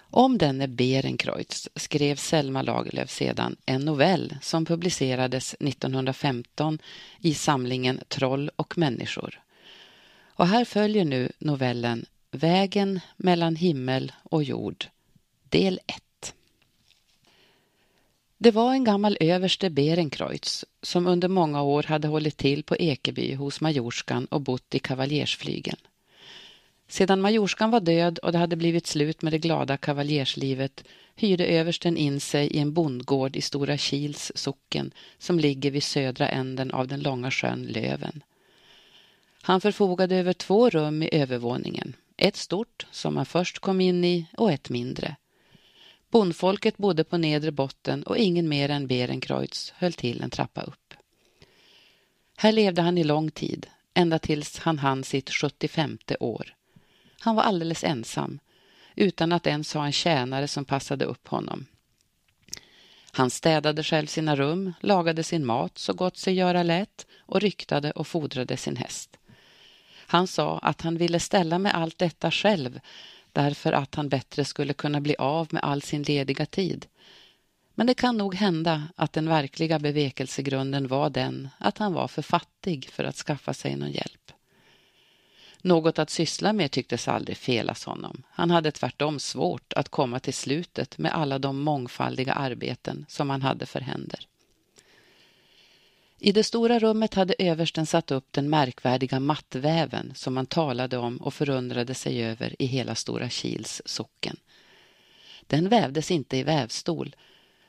[0.09, 6.79] Om denne Berenkreutz skrev Selma Lagerlöf sedan en novell som publicerades 1915
[7.19, 9.40] i samlingen Troll och människor.
[10.33, 14.85] Och här följer nu novellen Vägen mellan himmel och jord,
[15.49, 16.33] del 1.
[18.37, 23.33] Det var en gammal överste Berenkreutz som under många år hade hållit till på Ekeby
[23.35, 25.77] hos majorskan och bott i kavaljersflygeln.
[26.87, 30.83] Sedan majorskan var död och det hade blivit slut med det glada kavaljerslivet
[31.15, 36.29] hyrde översten in sig i en bondgård i Stora Kils socken som ligger vid södra
[36.29, 38.23] änden av den långa sjön Löven.
[39.41, 44.25] Han förfogade över två rum i övervåningen, ett stort som man först kom in i
[44.37, 45.15] och ett mindre.
[46.11, 50.93] Bondfolket bodde på nedre botten och ingen mer än Berenkreutz höll till en trappa upp.
[52.37, 56.55] Här levde han i lång tid, ända tills han hann sitt 75 år.
[57.19, 58.39] Han var alldeles ensam,
[58.95, 61.65] utan att ens ha en tjänare som passade upp honom.
[63.11, 67.91] Han städade själv sina rum, lagade sin mat så gott sig göra lät och ryktade
[67.91, 69.17] och fodrade sin häst.
[70.11, 72.79] Han sa att han ville ställa med allt detta själv
[73.31, 76.85] därför att han bättre skulle kunna bli av med all sin lediga tid.
[77.75, 82.21] Men det kan nog hända att den verkliga bevekelsegrunden var den att han var för
[82.21, 84.31] fattig för att skaffa sig någon hjälp.
[85.61, 88.23] Något att syssla med tycktes aldrig felas honom.
[88.29, 93.41] Han hade tvärtom svårt att komma till slutet med alla de mångfaldiga arbeten som han
[93.41, 94.27] hade för händer.
[96.23, 101.17] I det stora rummet hade översten satt upp den märkvärdiga mattväven som man talade om
[101.17, 104.37] och förundrade sig över i hela Stora Kils socken.
[105.47, 107.15] Den vävdes inte i vävstol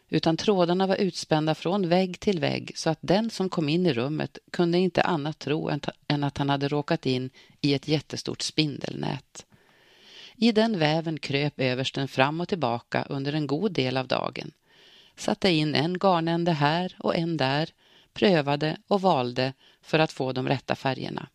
[0.09, 3.93] utan trådarna var utspända från vägg till vägg så att den som kom in i
[3.93, 5.71] rummet kunde inte annat tro
[6.09, 7.31] än att han hade råkat in
[7.61, 9.47] i ett jättestort spindelnät.
[10.37, 14.51] I den väven kröp översten fram och tillbaka under en god del av dagen.
[15.17, 17.71] Satte in en garnände här och en där,
[18.15, 19.53] prövade och valde
[19.83, 21.29] för att få de rätta färgerna.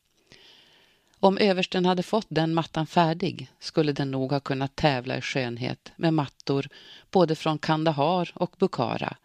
[1.19, 5.91] Om översten hade fått den mattan färdig skulle den nog ha kunnat tävla i skönhet
[5.95, 6.67] med mattor
[7.11, 9.17] både från Kandahar och Bukhara.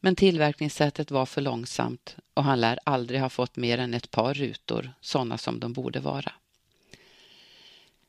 [0.00, 4.34] Men tillverkningssättet var för långsamt och han lär aldrig ha fått mer än ett par
[4.34, 6.32] rutor, sådana som de borde vara.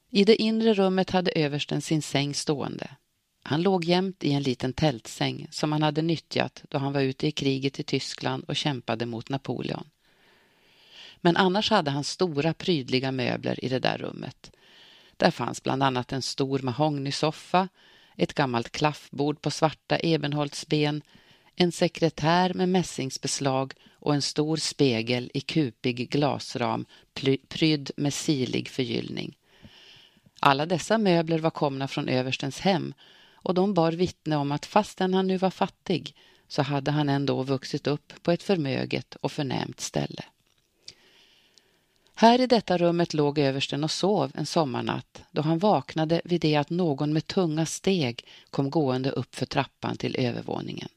[0.09, 2.89] I det inre rummet hade översten sin säng stående.
[3.49, 7.27] Han låg jämt i en liten tältsäng som han hade nyttjat då han var ute
[7.27, 9.89] i kriget i Tyskland och kämpade mot Napoleon.
[11.17, 14.51] Men annars hade han stora prydliga möbler i det där rummet.
[15.17, 17.67] Där fanns bland annat en stor mahognysoffa,
[18.15, 21.01] ett gammalt klaffbord på svarta ebenholtsben,
[21.55, 26.85] en sekretär med mässingsbeslag och en stor spegel i kupig glasram
[27.47, 29.37] prydd med silig förgyllning.
[30.39, 32.93] Alla dessa möbler var komna från överstens hem
[33.47, 36.15] och de bar vittne om att fastän han nu var fattig
[36.47, 40.23] så hade han ändå vuxit upp på ett förmöget och förnämt ställe.
[42.15, 46.55] Här i detta rummet låg översten och sov en sommarnatt då han vaknade vid det
[46.55, 50.89] att någon med tunga steg kom gående upp för trappan till övervåningen.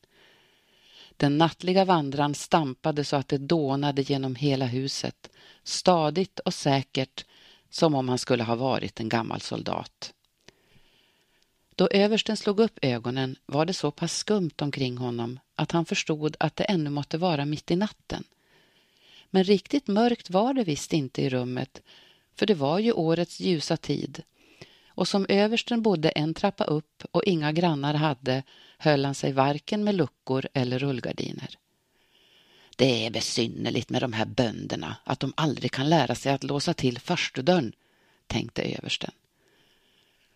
[1.16, 5.30] Den nattliga vandran stampade så att det dånade genom hela huset,
[5.64, 7.24] stadigt och säkert
[7.70, 10.14] som om han skulle ha varit en gammal soldat.
[11.80, 16.36] Då översten slog upp ögonen var det så pass skumt omkring honom att han förstod
[16.40, 18.24] att det ännu måtte vara mitt i natten.
[19.30, 21.82] Men riktigt mörkt var det visst inte i rummet,
[22.36, 24.22] för det var ju årets ljusa tid.
[24.88, 28.42] Och som översten bodde en trappa upp och inga grannar hade
[28.78, 31.58] höll han sig varken med luckor eller rullgardiner.
[32.76, 36.74] Det är besynnerligt med de här bönderna, att de aldrig kan lära sig att låsa
[36.74, 37.72] till förstudörren,
[38.26, 39.10] tänkte översten.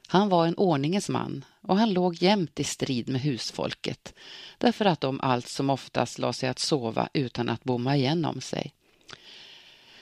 [0.08, 4.14] Han var en ordningens man och han låg jämt i strid med husfolket
[4.58, 8.40] därför att de allt som oftast la sig att sova utan att bomma igen om
[8.40, 8.74] sig.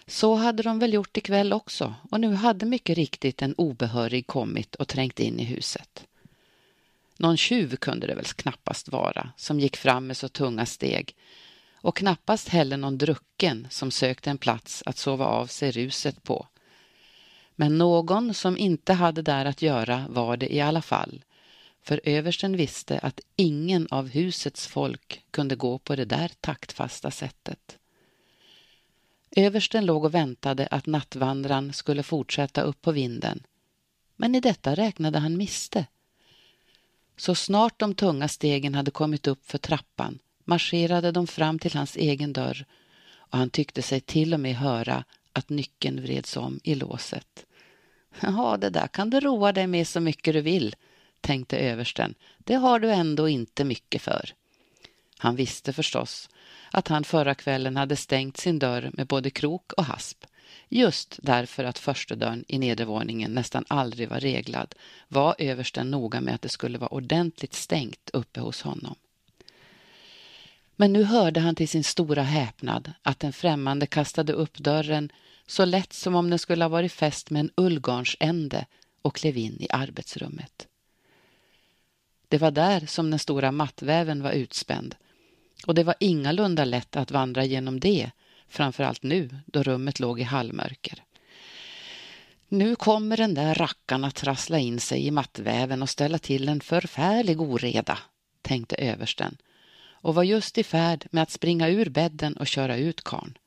[0.07, 4.75] Så hade de väl gjort ikväll också och nu hade mycket riktigt en obehörig kommit
[4.75, 6.07] och trängt in i huset.
[7.17, 11.17] Någon tjuv kunde det väl knappast vara som gick fram med så tunga steg
[11.75, 16.47] och knappast heller någon drucken som sökte en plats att sova av sig ruset på.
[17.63, 21.25] Men någon som inte hade där att göra var det i alla fall,
[21.83, 27.79] för översten visste att ingen av husets folk kunde gå på det där taktfasta sättet.
[29.37, 33.43] Översten låg och väntade att nattvandran skulle fortsätta upp på vinden.
[34.17, 35.87] Men i detta räknade han miste.
[37.17, 41.97] Så snart de tunga stegen hade kommit upp för trappan marscherade de fram till hans
[41.97, 42.65] egen dörr
[43.15, 47.47] och han tyckte sig till och med höra att nyckeln vreds om i låset.
[48.21, 50.77] Ja, det där kan du roa dig med så mycket du vill,
[51.21, 52.15] tänkte översten.
[52.39, 54.31] Det har du ändå inte mycket för.
[55.19, 56.29] Han visste förstås
[56.71, 60.25] att han förra kvällen hade stängt sin dörr med både krok och hasp.
[60.69, 64.75] Just därför att förstedörren i nedervåningen nästan aldrig var reglad
[65.09, 68.95] var översten noga med att det skulle vara ordentligt stängt uppe hos honom.
[70.77, 75.13] Men nu hörde han till sin stora häpnad att den främmande kastade upp dörren
[75.47, 78.67] så lätt som om den skulle ha varit fäst med en ullgarnsände
[79.03, 80.69] och klev in i arbetsrummet.
[82.29, 84.95] Det var där som den stora mattväven var utspänd
[85.67, 88.11] och det var ingalunda lätt att vandra genom det,
[88.49, 91.05] framför allt nu då rummet låg i halvmörker.
[92.49, 96.61] Nu kommer den där rackaren att trassla in sig i mattväven och ställa till en
[96.61, 97.99] förfärlig oreda,
[98.43, 99.37] tänkte översten
[100.03, 103.39] och var just i färd med att springa ur bädden och köra ut karn.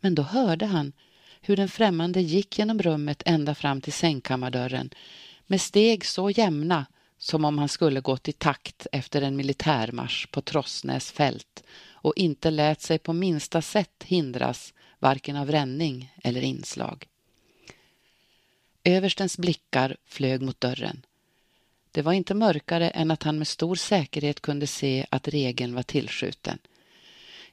[0.00, 0.92] Men då hörde han
[1.40, 4.90] hur den främmande gick genom rummet ända fram till sängkammardörren
[5.46, 6.86] med steg så jämna
[7.18, 12.50] som om han skulle gått i takt efter en militärmarsch på Trossnäs fält och inte
[12.50, 17.06] lät sig på minsta sätt hindras varken av ränning eller inslag.
[18.84, 21.06] Överstens blickar flög mot dörren.
[21.92, 25.82] Det var inte mörkare än att han med stor säkerhet kunde se att regeln var
[25.82, 26.58] tillskjuten.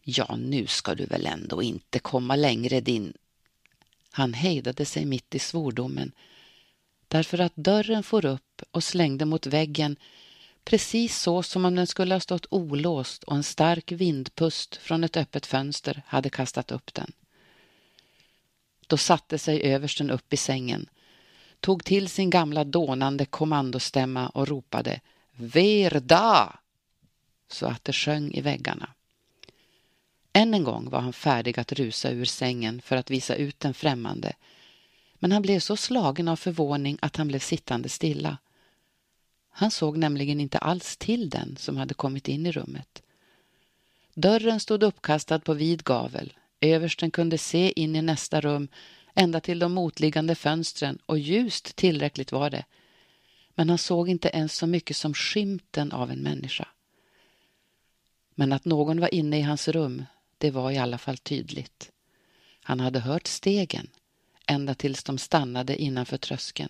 [0.07, 3.13] Ja, nu ska du väl ändå inte komma längre din...
[4.11, 6.11] Han hejdade sig mitt i svordomen
[7.07, 9.95] därför att dörren for upp och slängde mot väggen
[10.63, 15.17] precis så som om den skulle ha stått olåst och en stark vindpust från ett
[15.17, 17.11] öppet fönster hade kastat upp den.
[18.87, 20.89] Då satte sig översten upp i sängen,
[21.59, 25.01] tog till sin gamla dånande kommandostämma och ropade
[25.31, 26.59] Verda!
[27.47, 28.94] så att det sjöng i väggarna.
[30.35, 33.73] Än en gång var han färdig att rusa ur sängen för att visa ut den
[33.73, 34.33] främmande
[35.19, 38.37] men han blev så slagen av förvåning att han blev sittande stilla.
[39.49, 43.03] Han såg nämligen inte alls till den som hade kommit in i rummet.
[44.13, 46.33] Dörren stod uppkastad på vid gavel.
[46.61, 48.67] Översten kunde se in i nästa rum
[49.13, 52.65] ända till de motliggande fönstren och ljust tillräckligt var det.
[53.55, 56.67] Men han såg inte ens så mycket som skymten av en människa.
[58.35, 60.05] Men att någon var inne i hans rum,
[60.37, 61.91] det var i alla fall tydligt.
[62.61, 63.87] Han hade hört stegen
[64.47, 66.69] ända tills de stannade innanför tröskeln.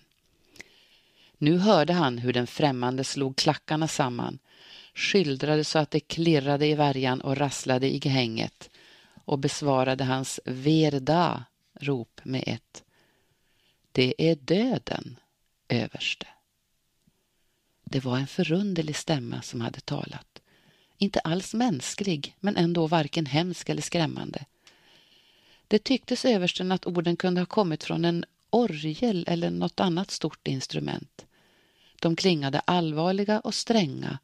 [1.38, 4.38] Nu hörde han hur den främmande slog klackarna samman,
[4.94, 8.70] skyldrade så att det klirrade i värjan och rasslade i gehänget
[9.24, 11.44] och besvarade hans verda
[11.80, 12.84] rop med ett
[13.92, 15.18] Det är döden,
[15.68, 16.26] överste.
[17.84, 20.42] Det var en förunderlig stämma som hade talat.
[20.98, 24.44] Inte alls mänsklig, men ändå varken hemsk eller skrämmande.
[25.68, 30.48] Det tycktes översten att orden kunde ha kommit från en orgel eller något annat stort
[30.48, 31.26] instrument.
[32.00, 34.18] De klingade allvarliga och stränga,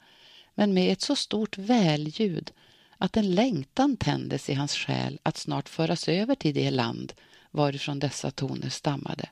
[0.54, 2.52] men med ett så stort välljud
[2.98, 7.12] att en längtan tändes i hans själ att snart föras över till det land
[7.50, 9.28] varifrån dessa toner stammade.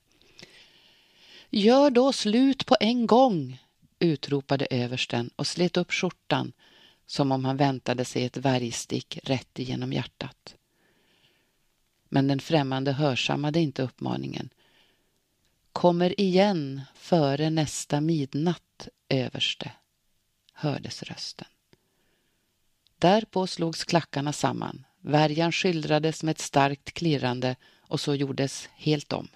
[1.50, 3.58] Gör då slut på en gång,
[3.98, 6.52] utropade översten och slet upp skjortan
[7.10, 10.56] som om han väntade sig ett värjstick rätt igenom hjärtat.
[12.08, 14.50] Men den främmande hörsammade inte uppmaningen.
[15.72, 19.72] Kommer igen före nästa midnatt, överste,
[20.52, 21.46] hördes rösten.
[22.98, 24.86] Därpå slogs klackarna samman.
[25.00, 29.28] Värjan skildrades med ett starkt klirrande och så gjordes helt om.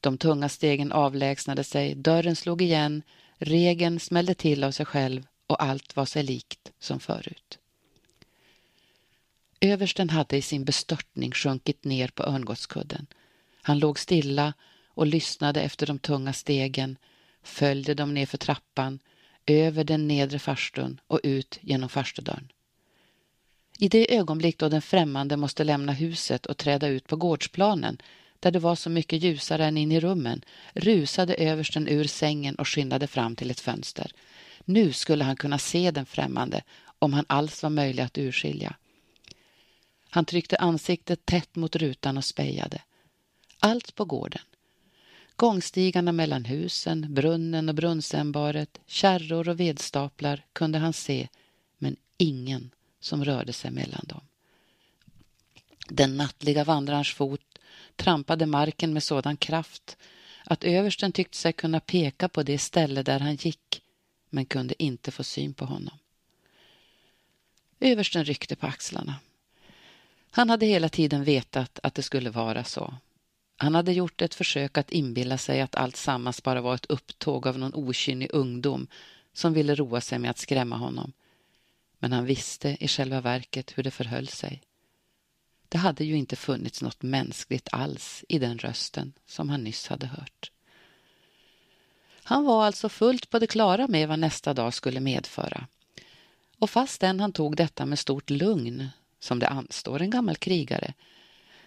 [0.00, 3.02] De tunga stegen avlägsnade sig, dörren slog igen,
[3.36, 7.58] regeln smällde till av sig själv och allt var sig likt som förut.
[9.60, 13.06] Översten hade i sin bestörtning sjunkit ner på örngottskudden.
[13.62, 14.54] Han låg stilla
[14.86, 16.96] och lyssnade efter de tunga stegen,
[17.42, 18.98] följde dem nerför trappan,
[19.46, 22.52] över den nedre farstun och ut genom farstudörren.
[23.78, 28.02] I det ögonblick då den främmande måste lämna huset och träda ut på gårdsplanen,
[28.40, 32.68] där det var så mycket ljusare än in i rummen, rusade översten ur sängen och
[32.68, 34.12] skyndade fram till ett fönster.
[34.64, 36.62] Nu skulle han kunna se den främmande,
[36.98, 38.76] om han alls var möjlig att urskilja.
[40.10, 42.82] Han tryckte ansiktet tätt mot rutan och spejade.
[43.58, 44.42] Allt på gården.
[45.36, 51.28] Gångstigarna mellan husen, brunnen och brunnsämbaret, kärror och vedstaplar kunde han se,
[51.78, 54.20] men ingen som rörde sig mellan dem.
[55.88, 57.58] Den nattliga vandrarens fot
[57.96, 59.96] trampade marken med sådan kraft
[60.44, 63.82] att översten tyckte sig kunna peka på det ställe där han gick,
[64.34, 65.98] men kunde inte få syn på honom.
[67.80, 69.14] Översten ryckte på axlarna.
[70.30, 72.94] Han hade hela tiden vetat att det skulle vara så.
[73.56, 77.46] Han hade gjort ett försök att inbilla sig att allt sammans bara var ett upptåg
[77.46, 78.86] av någon okynnig ungdom
[79.32, 81.12] som ville roa sig med att skrämma honom.
[81.98, 84.62] Men han visste i själva verket hur det förhöll sig.
[85.68, 90.06] Det hade ju inte funnits något mänskligt alls i den rösten som han nyss hade
[90.06, 90.50] hört.
[92.26, 95.66] Han var alltså fullt på det klara med vad nästa dag skulle medföra.
[96.58, 100.94] Och fastän han tog detta med stort lugn som det anstår en gammal krigare,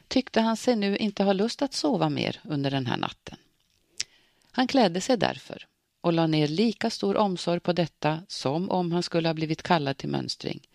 [0.08, 3.38] tyckte han sig nu inte ha lust att sova mer under den här natten.
[4.52, 5.68] Han klädde sig därför
[6.02, 9.98] och la ner lika stor omsorg på detta som om han skulle ha blivit kallad
[9.98, 10.68] till mönstring.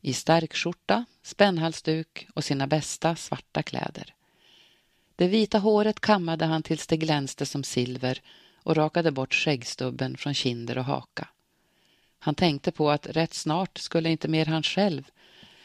[0.00, 4.14] I stark skjorta, spännhalsduk och sina bästa svarta kläder.
[5.16, 8.20] Det vita håret kammade han tills det glänste som silver
[8.62, 11.28] och rakade bort skäggstubben från kinder och haka.
[12.18, 15.02] Han tänkte på att rätt snart skulle inte mer han själv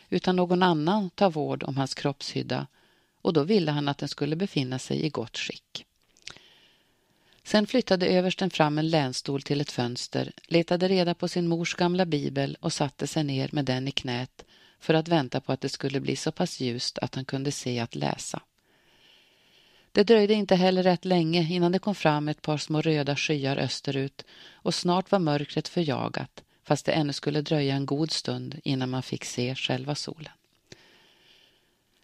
[0.09, 2.67] utan någon annan ta vård om hans kroppshydda
[3.21, 5.85] och då ville han att den skulle befinna sig i gott skick.
[7.43, 12.05] Sen flyttade översten fram en länstol till ett fönster, letade reda på sin mors gamla
[12.05, 14.45] bibel och satte sig ner med den i knät
[14.79, 17.79] för att vänta på att det skulle bli så pass ljust att han kunde se
[17.79, 18.41] att läsa.
[19.97, 23.57] Det dröjde inte heller rätt länge innan det kom fram ett par små röda skyar
[23.57, 28.89] österut och snart var mörkret förjagat fast det ännu skulle dröja en god stund innan
[28.89, 30.31] man fick se själva solen.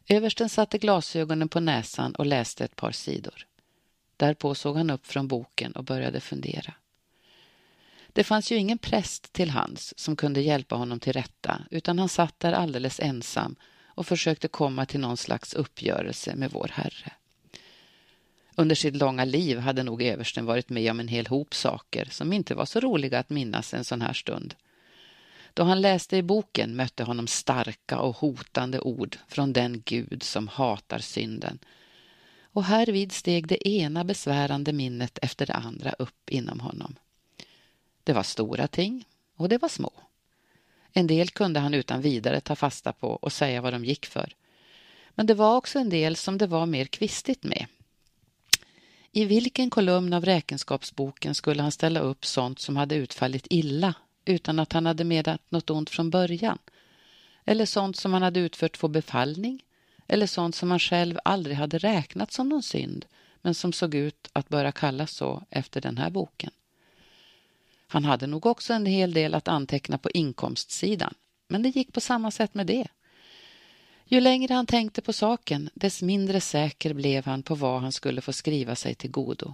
[0.07, 3.47] Översten satte glasögonen på näsan och läste ett par sidor.
[4.17, 6.73] Därpå såg han upp från boken och började fundera.
[8.07, 12.09] Det fanns ju ingen präst till hands som kunde hjälpa honom till rätta utan han
[12.09, 17.13] satt där alldeles ensam och försökte komma till någon slags uppgörelse med vår Herre.
[18.55, 22.33] Under sitt långa liv hade nog översten varit med om en hel hop saker som
[22.33, 24.55] inte var så roliga att minnas en sån här stund.
[25.53, 30.47] Då han läste i boken mötte honom starka och hotande ord från den Gud som
[30.47, 31.59] hatar synden.
[32.41, 36.95] Och härvid steg det ena besvärande minnet efter det andra upp inom honom.
[38.03, 39.91] Det var stora ting och det var små.
[40.93, 44.35] En del kunde han utan vidare ta fasta på och säga vad de gick för.
[45.09, 47.65] Men det var också en del som det var mer kvistigt med.
[49.15, 53.93] I vilken kolumn av räkenskapsboken skulle han ställa upp sånt som hade utfallit illa
[54.25, 56.57] utan att han hade menat något ont från början?
[57.45, 59.63] Eller sånt som han hade utfört på befallning?
[60.07, 63.05] Eller sånt som han själv aldrig hade räknat som någon synd
[63.41, 66.51] men som såg ut att börja kallas så efter den här boken?
[67.87, 71.13] Han hade nog också en hel del att anteckna på inkomstsidan,
[71.47, 72.87] men det gick på samma sätt med det.
[74.05, 78.21] Ju längre han tänkte på saken, dess mindre säker blev han på vad han skulle
[78.21, 79.53] få skriva sig till godo.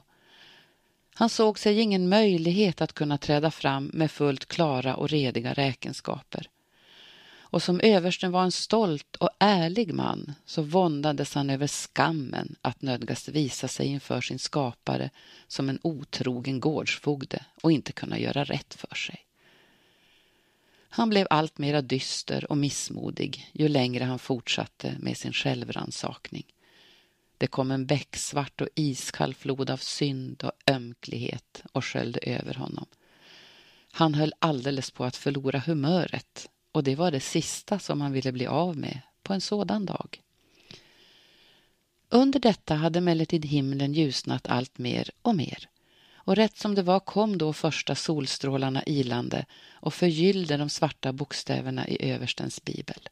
[1.13, 6.49] Han såg sig ingen möjlighet att kunna träda fram med fullt klara och rediga räkenskaper.
[7.51, 12.81] Och som översten var en stolt och ärlig man så våndades han över skammen att
[12.81, 15.09] nödgas visa sig inför sin skapare
[15.47, 19.28] som en otrogen gårdsfogde och inte kunna göra rätt för sig.
[20.89, 26.45] Han blev allt mera dyster och missmodig ju längre han fortsatte med sin självransakning.
[27.37, 32.85] Det kom en becksvart och iskall flod av synd och ömklighet och sköljde över honom.
[33.91, 38.31] Han höll alldeles på att förlora humöret och det var det sista som han ville
[38.31, 40.21] bli av med på en sådan dag.
[42.09, 45.69] Under detta hade emellertid himlen ljusnat allt mer och mer
[46.19, 51.87] och rätt som det var kom då första solstrålarna ilande och förgyllde de svarta bokstäverna
[51.87, 53.09] i överstens bibel.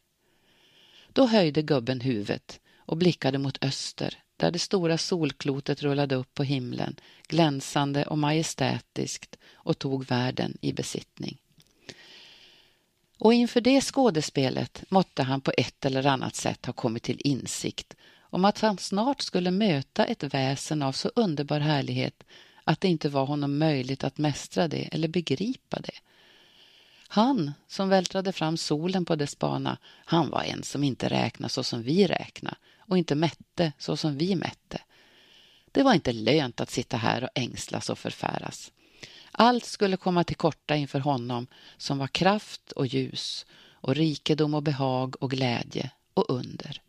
[1.13, 6.43] Då höjde gubben huvudet och blickade mot öster där det stora solklotet rullade upp på
[6.43, 6.95] himlen
[7.27, 11.37] glänsande och majestätiskt och tog världen i besittning.
[13.19, 17.95] Och inför det skådespelet måtte han på ett eller annat sätt ha kommit till insikt
[18.19, 22.23] om att han snart skulle möta ett väsen av så underbar härlighet
[22.67, 25.99] att det inte var honom möjligt att mästra det eller begripa det.
[27.07, 31.63] Han som vältrade fram solen på dess bana, han var en som inte räknade så
[31.63, 34.81] som vi räknade och inte mätte så som vi mätte.
[35.71, 38.71] Det var inte lönt att sitta här och ängslas och förfäras.
[39.31, 41.47] Allt skulle komma till korta inför honom
[41.77, 46.81] som var kraft och ljus och rikedom och behag och glädje och under.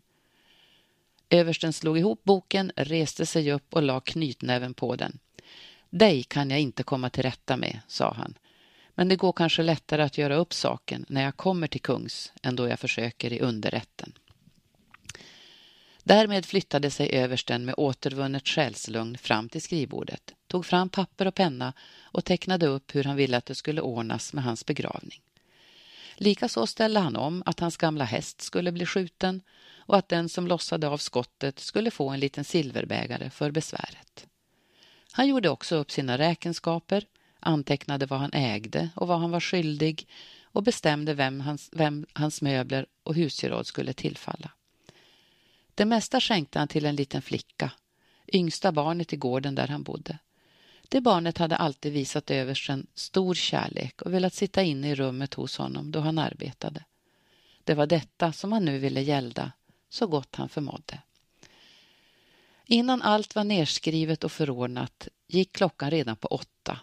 [1.31, 5.18] Översten slog ihop boken, reste sig upp och la knytnäven på den.
[5.91, 8.39] Dig kan jag inte komma till rätta med, sa han.
[8.95, 12.57] Men det går kanske lättare att göra upp saken när jag kommer till kungs än
[12.57, 14.12] då jag försöker i underrätten.
[16.03, 21.72] Därmed flyttade sig översten med återvunnet själslugn fram till skrivbordet, tog fram papper och penna
[22.01, 25.20] och tecknade upp hur han ville att det skulle ordnas med hans begravning.
[26.16, 29.43] Likaså ställde han om att hans gamla häst skulle bli skjuten
[29.76, 34.28] och att den som lossade av skottet skulle få en liten silverbägare för besväret.
[35.13, 37.07] Han gjorde också upp sina räkenskaper,
[37.41, 40.07] antecknade vad han ägde och vad han var skyldig
[40.43, 44.51] och bestämde vem hans, vem hans möbler och husgeråd skulle tillfalla.
[45.75, 47.71] Det mesta skänkte han till en liten flicka,
[48.33, 50.19] yngsta barnet i gården där han bodde.
[50.89, 55.59] Det barnet hade alltid visat översten stor kärlek och velat sitta inne i rummet hos
[55.59, 56.85] honom då han arbetade.
[57.65, 59.53] Det var detta som han nu ville gälda,
[59.89, 61.03] så gott han förmådde.
[62.71, 66.81] Innan allt var nerskrivet och förordnat gick klockan redan på åtta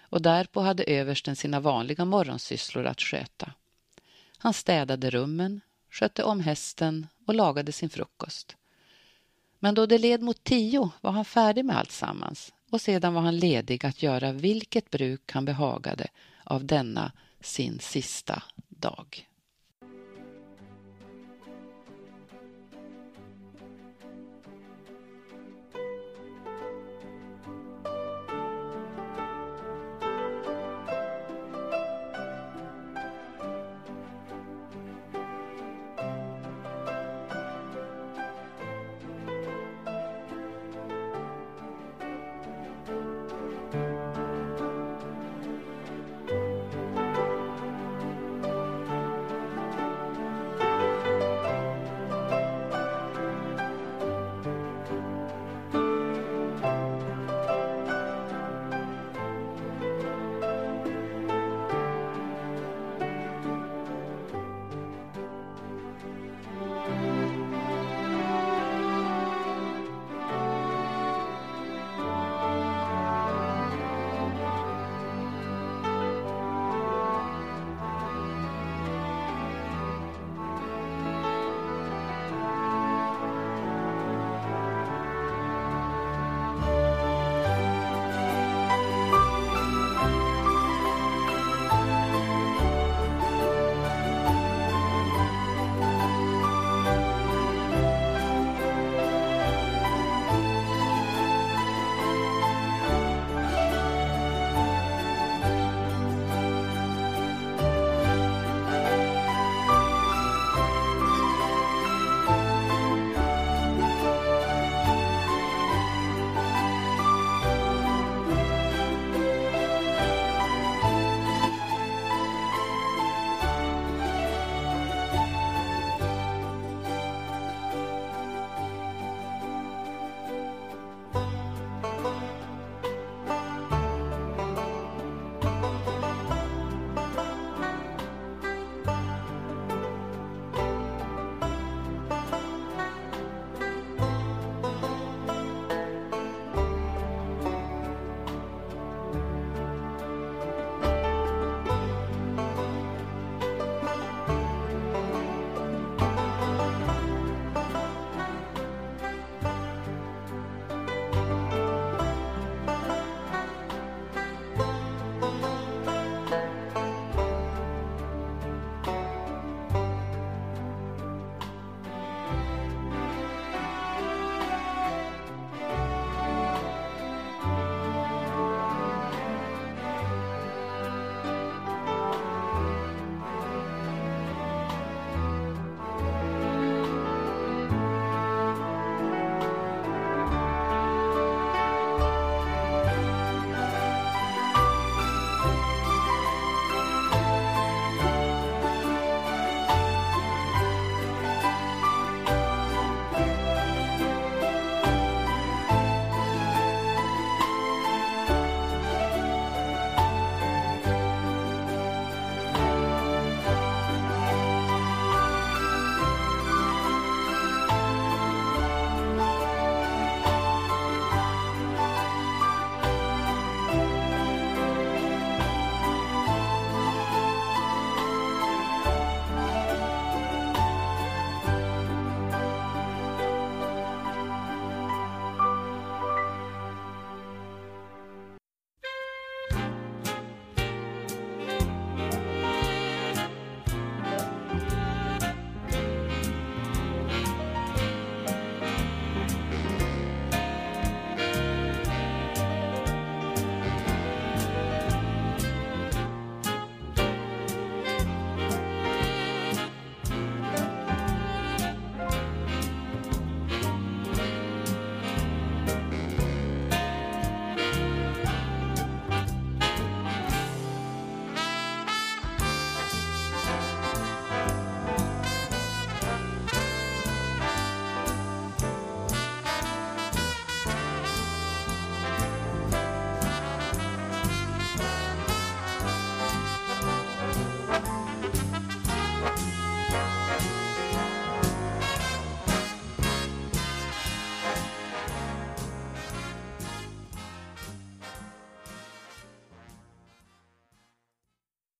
[0.00, 3.52] och därpå hade översten sina vanliga morgonsysslor att sköta.
[4.38, 5.60] Han städade rummen,
[5.90, 8.56] skötte om hästen och lagade sin frukost.
[9.58, 13.22] Men då det led mot tio var han färdig med allt sammans och sedan var
[13.22, 16.06] han ledig att göra vilket bruk han behagade
[16.44, 19.28] av denna sin sista dag.